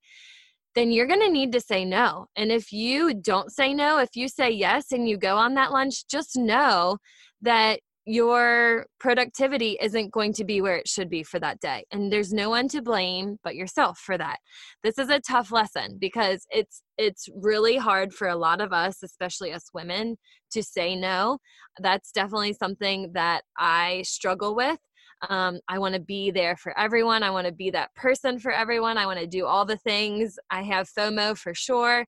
then 0.80 0.92
you're 0.92 1.08
going 1.08 1.20
to 1.20 1.30
need 1.30 1.52
to 1.52 1.60
say 1.60 1.84
no. 1.84 2.28
And 2.38 2.54
if 2.54 2.72
you 2.72 3.14
don't 3.14 3.52
say 3.52 3.74
no, 3.74 4.00
if 4.00 4.16
you 4.16 4.30
say 4.30 4.50
yes 4.50 4.94
and 4.94 5.10
you 5.10 5.18
go 5.18 5.36
on 5.36 5.56
that 5.56 5.74
lunch, 5.74 6.08
just 6.08 6.38
know 6.38 7.00
that 7.42 7.82
your 8.06 8.86
productivity 8.98 9.78
isn't 9.82 10.14
going 10.14 10.32
to 10.34 10.46
be 10.46 10.62
where 10.62 10.78
it 10.78 10.88
should 10.88 11.10
be 11.10 11.22
for 11.22 11.38
that 11.38 11.60
day. 11.60 11.84
And 11.92 12.12
there's 12.12 12.32
no 12.32 12.50
one 12.50 12.70
to 12.70 12.82
blame 12.82 13.38
but 13.44 13.56
yourself 13.56 14.00
for 14.00 14.18
that. 14.18 14.38
This 14.82 14.98
is 14.98 15.10
a 15.10 15.20
tough 15.20 15.52
lesson 15.52 15.98
because 16.00 16.46
it's 16.50 16.82
it's 16.98 17.28
really 17.36 17.76
hard 17.76 18.14
for 18.14 18.30
a 18.30 18.38
lot 18.38 18.62
of 18.62 18.72
us, 18.72 19.04
especially 19.04 19.52
us 19.52 19.66
women, 19.74 20.16
to 20.52 20.64
say 20.64 20.96
no. 20.96 21.40
That's 21.80 22.12
definitely 22.12 22.54
something 22.54 23.12
that 23.14 23.44
I 23.58 24.04
struggle 24.06 24.56
with 24.56 24.80
um, 25.28 25.60
I 25.68 25.80
want 25.80 25.96
to 25.96 26.00
be 26.00 26.32
there 26.32 26.56
for 26.56 26.78
everyone. 26.78 27.24
I 27.24 27.30
want 27.32 27.48
to 27.48 27.54
be 27.54 27.70
that 27.72 27.94
person 27.96 28.40
for 28.40 28.52
everyone. 28.52 28.98
I 28.98 29.06
want 29.06 29.20
to 29.20 29.28
do 29.28 29.46
all 29.46 29.66
the 29.66 29.78
things. 29.78 30.38
I 30.50 30.62
have 30.64 30.90
FOMO 30.90 31.38
for 31.38 31.54
sure. 31.54 32.06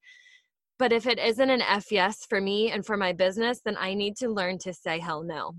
But 0.79 0.91
if 0.91 1.05
it 1.05 1.19
isn't 1.19 1.49
an 1.49 1.61
F 1.61 1.91
yes 1.91 2.25
for 2.27 2.41
me 2.41 2.71
and 2.71 2.85
for 2.85 2.97
my 2.97 3.13
business, 3.13 3.61
then 3.63 3.77
I 3.77 3.93
need 3.93 4.15
to 4.17 4.29
learn 4.29 4.57
to 4.59 4.73
say 4.73 4.99
hell 4.99 5.23
no. 5.23 5.53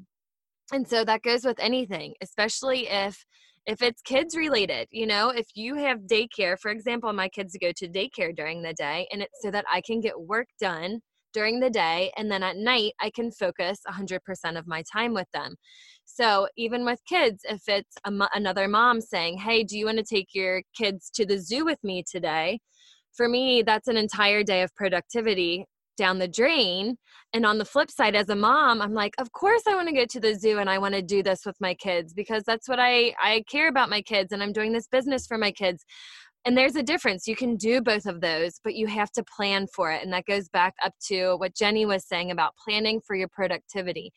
And 0.72 0.88
so 0.88 1.04
that 1.04 1.22
goes 1.22 1.44
with 1.44 1.60
anything, 1.60 2.14
especially 2.22 2.88
if 2.88 3.24
if 3.66 3.80
it's 3.80 4.02
kids 4.02 4.36
related 4.36 4.88
you 4.90 5.06
know 5.06 5.28
if 5.28 5.46
you 5.54 5.76
have 5.76 6.00
daycare 6.00 6.58
for 6.58 6.70
example 6.70 7.12
my 7.12 7.28
kids 7.28 7.56
go 7.60 7.70
to 7.70 7.88
daycare 7.88 8.34
during 8.34 8.60
the 8.62 8.74
day 8.74 9.06
and 9.12 9.22
it's 9.22 9.40
so 9.40 9.50
that 9.50 9.64
i 9.70 9.80
can 9.80 10.00
get 10.00 10.20
work 10.20 10.48
done 10.60 10.98
during 11.32 11.60
the 11.60 11.70
day 11.70 12.10
and 12.16 12.30
then 12.30 12.42
at 12.42 12.56
night 12.56 12.92
i 13.00 13.08
can 13.10 13.30
focus 13.30 13.78
100% 13.88 14.18
of 14.58 14.66
my 14.66 14.82
time 14.92 15.14
with 15.14 15.28
them 15.32 15.54
so 16.04 16.48
even 16.56 16.84
with 16.84 17.00
kids, 17.06 17.44
if 17.48 17.62
it's 17.68 17.96
another 18.04 18.68
mom 18.68 19.00
saying, 19.00 19.38
Hey, 19.38 19.64
do 19.64 19.78
you 19.78 19.86
want 19.86 19.98
to 19.98 20.04
take 20.04 20.34
your 20.34 20.62
kids 20.76 21.10
to 21.14 21.24
the 21.24 21.38
zoo 21.38 21.64
with 21.64 21.82
me 21.82 22.04
today? 22.08 22.60
For 23.14 23.28
me, 23.28 23.62
that's 23.62 23.88
an 23.88 23.96
entire 23.96 24.42
day 24.42 24.62
of 24.62 24.74
productivity 24.74 25.66
down 25.96 26.18
the 26.18 26.28
drain. 26.28 26.96
And 27.34 27.46
on 27.46 27.58
the 27.58 27.64
flip 27.64 27.90
side, 27.90 28.14
as 28.14 28.28
a 28.28 28.34
mom, 28.34 28.82
I'm 28.82 28.94
like, 28.94 29.14
of 29.18 29.32
course 29.32 29.62
I 29.66 29.74
want 29.74 29.88
to 29.88 29.94
go 29.94 30.04
to 30.06 30.20
the 30.20 30.34
zoo 30.34 30.58
and 30.58 30.68
I 30.68 30.78
want 30.78 30.94
to 30.94 31.02
do 31.02 31.22
this 31.22 31.40
with 31.46 31.56
my 31.60 31.74
kids 31.74 32.12
because 32.12 32.42
that's 32.44 32.68
what 32.68 32.78
I, 32.80 33.14
I 33.20 33.44
care 33.50 33.68
about 33.68 33.90
my 33.90 34.02
kids 34.02 34.32
and 34.32 34.42
I'm 34.42 34.52
doing 34.52 34.72
this 34.72 34.86
business 34.86 35.26
for 35.26 35.38
my 35.38 35.52
kids. 35.52 35.84
And 36.44 36.58
there's 36.58 36.74
a 36.74 36.82
difference. 36.82 37.28
You 37.28 37.36
can 37.36 37.54
do 37.54 37.80
both 37.80 38.04
of 38.04 38.20
those, 38.20 38.60
but 38.64 38.74
you 38.74 38.88
have 38.88 39.12
to 39.12 39.22
plan 39.36 39.68
for 39.68 39.92
it. 39.92 40.02
And 40.02 40.12
that 40.12 40.26
goes 40.26 40.48
back 40.48 40.74
up 40.84 40.92
to 41.06 41.36
what 41.36 41.54
Jenny 41.54 41.86
was 41.86 42.04
saying 42.04 42.32
about 42.32 42.56
planning 42.64 43.00
for 43.00 43.14
your 43.14 43.28
productivity 43.28 44.12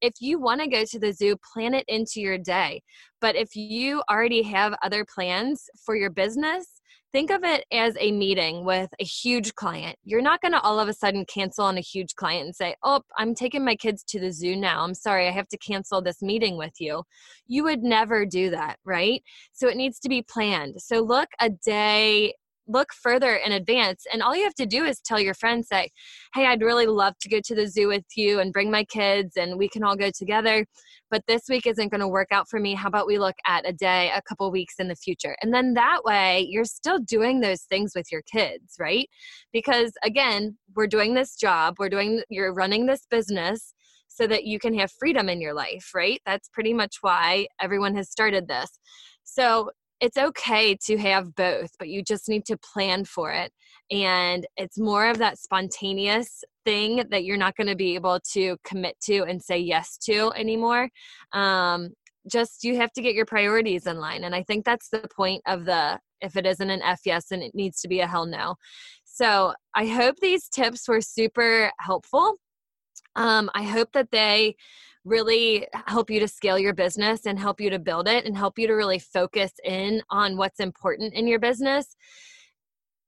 if 0.00 0.14
you 0.20 0.38
want 0.38 0.60
to 0.60 0.68
go 0.68 0.84
to 0.84 0.98
the 0.98 1.12
zoo, 1.12 1.36
plan 1.52 1.74
it 1.74 1.84
into 1.88 2.20
your 2.20 2.38
day. 2.38 2.82
But 3.20 3.36
if 3.36 3.56
you 3.56 4.02
already 4.10 4.42
have 4.42 4.74
other 4.82 5.04
plans 5.04 5.68
for 5.84 5.96
your 5.96 6.10
business, 6.10 6.75
think 7.16 7.30
of 7.30 7.44
it 7.44 7.64
as 7.72 7.96
a 7.98 8.12
meeting 8.12 8.62
with 8.62 8.90
a 9.00 9.04
huge 9.04 9.54
client. 9.54 9.96
You're 10.04 10.20
not 10.20 10.42
going 10.42 10.52
to 10.52 10.60
all 10.60 10.78
of 10.78 10.86
a 10.86 10.92
sudden 10.92 11.24
cancel 11.24 11.64
on 11.64 11.78
a 11.78 11.80
huge 11.80 12.14
client 12.14 12.44
and 12.44 12.54
say, 12.54 12.74
Oh, 12.82 13.00
I'm 13.16 13.34
taking 13.34 13.64
my 13.64 13.74
kids 13.74 14.04
to 14.08 14.20
the 14.20 14.30
zoo 14.30 14.54
now. 14.54 14.82
I'm 14.82 14.92
sorry, 14.92 15.26
I 15.26 15.30
have 15.30 15.48
to 15.48 15.56
cancel 15.56 16.02
this 16.02 16.20
meeting 16.20 16.58
with 16.58 16.74
you. 16.78 17.04
You 17.46 17.64
would 17.64 17.82
never 17.82 18.26
do 18.26 18.50
that, 18.50 18.76
right? 18.84 19.22
So 19.54 19.66
it 19.66 19.78
needs 19.78 19.98
to 20.00 20.10
be 20.10 20.20
planned. 20.20 20.74
So 20.82 21.00
look 21.00 21.30
a 21.40 21.48
day 21.48 22.34
look 22.66 22.92
further 22.92 23.34
in 23.36 23.52
advance 23.52 24.04
and 24.12 24.22
all 24.22 24.34
you 24.34 24.44
have 24.44 24.54
to 24.54 24.66
do 24.66 24.84
is 24.84 25.00
tell 25.00 25.20
your 25.20 25.34
friends 25.34 25.68
say 25.68 25.90
hey 26.34 26.46
i'd 26.46 26.62
really 26.62 26.86
love 26.86 27.14
to 27.20 27.28
go 27.28 27.40
to 27.40 27.54
the 27.54 27.66
zoo 27.66 27.88
with 27.88 28.04
you 28.16 28.40
and 28.40 28.52
bring 28.52 28.70
my 28.70 28.84
kids 28.84 29.36
and 29.36 29.58
we 29.58 29.68
can 29.68 29.84
all 29.84 29.96
go 29.96 30.10
together 30.10 30.66
but 31.10 31.22
this 31.28 31.42
week 31.48 31.66
isn't 31.66 31.90
going 31.90 32.00
to 32.00 32.08
work 32.08 32.28
out 32.32 32.48
for 32.48 32.58
me. 32.58 32.74
How 32.74 32.88
about 32.88 33.06
we 33.06 33.18
look 33.18 33.36
at 33.46 33.68
a 33.68 33.72
day 33.72 34.10
a 34.14 34.22
couple 34.22 34.50
weeks 34.50 34.74
in 34.78 34.88
the 34.88 34.96
future? 34.96 35.36
And 35.40 35.54
then 35.54 35.74
that 35.74 36.00
way 36.04 36.46
you're 36.48 36.64
still 36.64 36.98
doing 36.98 37.40
those 37.40 37.62
things 37.62 37.92
with 37.94 38.10
your 38.10 38.22
kids 38.22 38.76
right? 38.78 39.08
Because 39.52 39.92
again 40.02 40.56
we're 40.74 40.86
doing 40.86 41.14
this 41.14 41.36
job 41.36 41.76
we're 41.78 41.88
doing 41.88 42.22
you're 42.28 42.52
running 42.52 42.86
this 42.86 43.06
business 43.10 43.72
so 44.08 44.26
that 44.26 44.44
you 44.44 44.58
can 44.58 44.76
have 44.78 44.90
freedom 44.92 45.28
in 45.28 45.40
your 45.40 45.54
life 45.54 45.90
right? 45.94 46.20
That's 46.26 46.48
pretty 46.48 46.74
much 46.74 46.96
why 47.00 47.46
everyone 47.60 47.94
has 47.96 48.10
started 48.10 48.48
this. 48.48 48.78
So 49.24 49.70
it's 50.00 50.16
okay 50.16 50.76
to 50.86 50.98
have 50.98 51.34
both, 51.34 51.70
but 51.78 51.88
you 51.88 52.02
just 52.02 52.28
need 52.28 52.44
to 52.46 52.58
plan 52.58 53.04
for 53.04 53.32
it. 53.32 53.52
And 53.90 54.46
it's 54.56 54.78
more 54.78 55.08
of 55.08 55.18
that 55.18 55.38
spontaneous 55.38 56.42
thing 56.64 57.04
that 57.10 57.24
you're 57.24 57.36
not 57.36 57.56
going 57.56 57.68
to 57.68 57.76
be 57.76 57.94
able 57.94 58.20
to 58.32 58.56
commit 58.64 58.96
to 59.04 59.22
and 59.22 59.42
say 59.42 59.58
yes 59.58 59.96
to 60.04 60.32
anymore. 60.34 60.90
Um, 61.32 61.90
just 62.30 62.64
you 62.64 62.76
have 62.76 62.92
to 62.92 63.02
get 63.02 63.14
your 63.14 63.26
priorities 63.26 63.86
in 63.86 63.98
line. 63.98 64.24
And 64.24 64.34
I 64.34 64.42
think 64.42 64.64
that's 64.64 64.88
the 64.88 65.08
point 65.14 65.42
of 65.46 65.64
the 65.64 65.98
if 66.20 66.36
it 66.36 66.46
isn't 66.46 66.70
an 66.70 66.82
F 66.82 67.00
yes, 67.04 67.30
and 67.30 67.42
it 67.42 67.54
needs 67.54 67.80
to 67.82 67.88
be 67.88 68.00
a 68.00 68.06
hell 68.06 68.26
no. 68.26 68.56
So 69.04 69.54
I 69.74 69.86
hope 69.86 70.16
these 70.20 70.48
tips 70.48 70.88
were 70.88 71.00
super 71.00 71.70
helpful. 71.78 72.34
Um, 73.14 73.50
I 73.54 73.62
hope 73.62 73.92
that 73.92 74.10
they 74.10 74.56
really 75.06 75.66
help 75.86 76.10
you 76.10 76.20
to 76.20 76.28
scale 76.28 76.58
your 76.58 76.74
business 76.74 77.26
and 77.26 77.38
help 77.38 77.60
you 77.60 77.70
to 77.70 77.78
build 77.78 78.08
it 78.08 78.26
and 78.26 78.36
help 78.36 78.58
you 78.58 78.66
to 78.66 78.74
really 78.74 78.98
focus 78.98 79.52
in 79.64 80.02
on 80.10 80.36
what's 80.36 80.60
important 80.60 81.14
in 81.14 81.28
your 81.28 81.38
business 81.38 81.96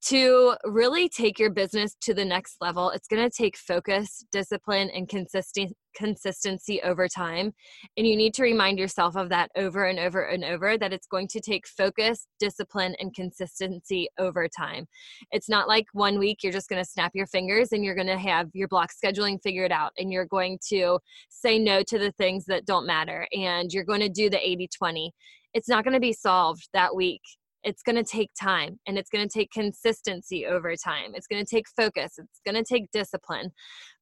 to 0.06 0.54
really 0.64 1.08
take 1.08 1.38
your 1.38 1.50
business 1.50 1.96
to 2.02 2.14
the 2.14 2.24
next 2.24 2.56
level, 2.60 2.90
it's 2.90 3.08
going 3.08 3.28
to 3.28 3.36
take 3.36 3.56
focus, 3.56 4.24
discipline, 4.30 4.90
and 4.90 5.08
consistent 5.08 5.74
consistency 5.96 6.80
over 6.82 7.08
time. 7.08 7.52
And 7.96 8.06
you 8.06 8.16
need 8.16 8.32
to 8.34 8.42
remind 8.44 8.78
yourself 8.78 9.16
of 9.16 9.30
that 9.30 9.50
over 9.56 9.86
and 9.86 9.98
over 9.98 10.22
and 10.22 10.44
over 10.44 10.78
that 10.78 10.92
it's 10.92 11.08
going 11.08 11.26
to 11.28 11.40
take 11.40 11.66
focus, 11.66 12.28
discipline, 12.38 12.94
and 13.00 13.12
consistency 13.12 14.08
over 14.18 14.46
time. 14.46 14.86
It's 15.32 15.48
not 15.48 15.66
like 15.66 15.86
one 15.94 16.18
week 16.20 16.42
you're 16.42 16.52
just 16.52 16.68
going 16.68 16.82
to 16.82 16.88
snap 16.88 17.12
your 17.14 17.26
fingers 17.26 17.72
and 17.72 17.84
you're 17.84 17.96
going 17.96 18.06
to 18.06 18.18
have 18.18 18.48
your 18.52 18.68
block 18.68 18.90
scheduling 18.92 19.42
figured 19.42 19.72
out 19.72 19.92
and 19.98 20.12
you're 20.12 20.26
going 20.26 20.60
to 20.68 21.00
say 21.28 21.58
no 21.58 21.82
to 21.82 21.98
the 21.98 22.12
things 22.12 22.44
that 22.44 22.64
don't 22.64 22.86
matter 22.86 23.26
and 23.32 23.72
you're 23.72 23.82
going 23.82 24.00
to 24.00 24.08
do 24.08 24.30
the 24.30 24.48
80 24.48 24.68
20. 24.78 25.12
It's 25.54 25.68
not 25.68 25.82
going 25.82 25.94
to 25.94 26.00
be 26.00 26.12
solved 26.12 26.68
that 26.74 26.94
week 26.94 27.22
it's 27.64 27.82
going 27.82 27.96
to 27.96 28.04
take 28.04 28.30
time 28.40 28.78
and 28.86 28.96
it's 28.96 29.10
going 29.10 29.26
to 29.26 29.32
take 29.32 29.50
consistency 29.50 30.46
over 30.46 30.74
time. 30.76 31.12
It's 31.14 31.26
going 31.26 31.44
to 31.44 31.48
take 31.48 31.66
focus. 31.76 32.12
It's 32.18 32.40
going 32.46 32.54
to 32.54 32.64
take 32.64 32.90
discipline. 32.92 33.50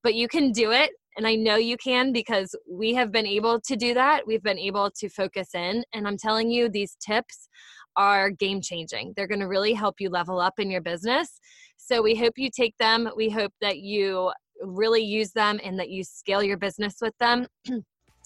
But 0.02 0.14
you 0.14 0.28
can 0.28 0.52
do 0.52 0.72
it. 0.72 0.90
And 1.16 1.26
I 1.26 1.34
know 1.34 1.56
you 1.56 1.76
can 1.78 2.12
because 2.12 2.54
we 2.70 2.92
have 2.94 3.10
been 3.10 3.26
able 3.26 3.60
to 3.60 3.76
do 3.76 3.94
that. 3.94 4.26
We've 4.26 4.42
been 4.42 4.58
able 4.58 4.90
to 4.98 5.08
focus 5.08 5.54
in. 5.54 5.82
And 5.94 6.06
I'm 6.06 6.18
telling 6.18 6.50
you, 6.50 6.68
these 6.68 6.96
tips 7.04 7.48
are 7.96 8.30
game 8.30 8.60
changing. 8.60 9.14
They're 9.16 9.26
going 9.26 9.40
to 9.40 9.48
really 9.48 9.72
help 9.72 9.96
you 9.98 10.10
level 10.10 10.38
up 10.38 10.54
in 10.58 10.70
your 10.70 10.82
business. 10.82 11.40
So 11.78 12.02
we 12.02 12.14
hope 12.14 12.34
you 12.36 12.50
take 12.50 12.76
them. 12.78 13.08
We 13.16 13.30
hope 13.30 13.52
that 13.62 13.78
you 13.78 14.32
really 14.60 15.02
use 15.02 15.32
them 15.32 15.60
and 15.64 15.78
that 15.78 15.90
you 15.90 16.04
scale 16.04 16.42
your 16.42 16.58
business 16.58 16.96
with 17.00 17.16
them. 17.18 17.46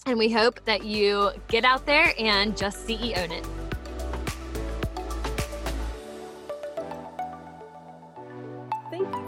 and 0.05 0.17
we 0.17 0.29
hope 0.29 0.63
that 0.65 0.83
you 0.83 1.31
get 1.47 1.63
out 1.63 1.85
there 1.85 2.13
and 2.19 2.57
just 2.57 2.85
CEO 2.85 3.31
it. 3.31 3.60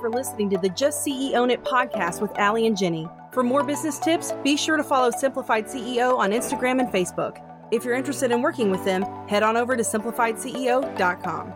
For 0.03 0.09
listening 0.09 0.49
to 0.49 0.57
the 0.57 0.67
Just 0.67 1.07
CEO 1.07 1.49
It 1.49 1.63
podcast 1.63 2.21
with 2.21 2.37
Allie 2.37 2.67
and 2.67 2.77
Jenny. 2.77 3.07
For 3.31 3.41
more 3.41 3.63
business 3.63 3.99
tips, 3.99 4.33
be 4.43 4.57
sure 4.57 4.75
to 4.75 4.83
follow 4.83 5.11
Simplified 5.11 5.67
CEO 5.67 6.17
on 6.17 6.31
Instagram 6.31 6.81
and 6.81 6.89
Facebook. 6.89 7.37
If 7.71 7.85
you're 7.85 7.93
interested 7.93 8.29
in 8.29 8.41
working 8.41 8.69
with 8.69 8.83
them, 8.83 9.03
head 9.29 9.43
on 9.43 9.55
over 9.55 9.77
to 9.77 9.81
simplifiedceo.com. 9.81 11.53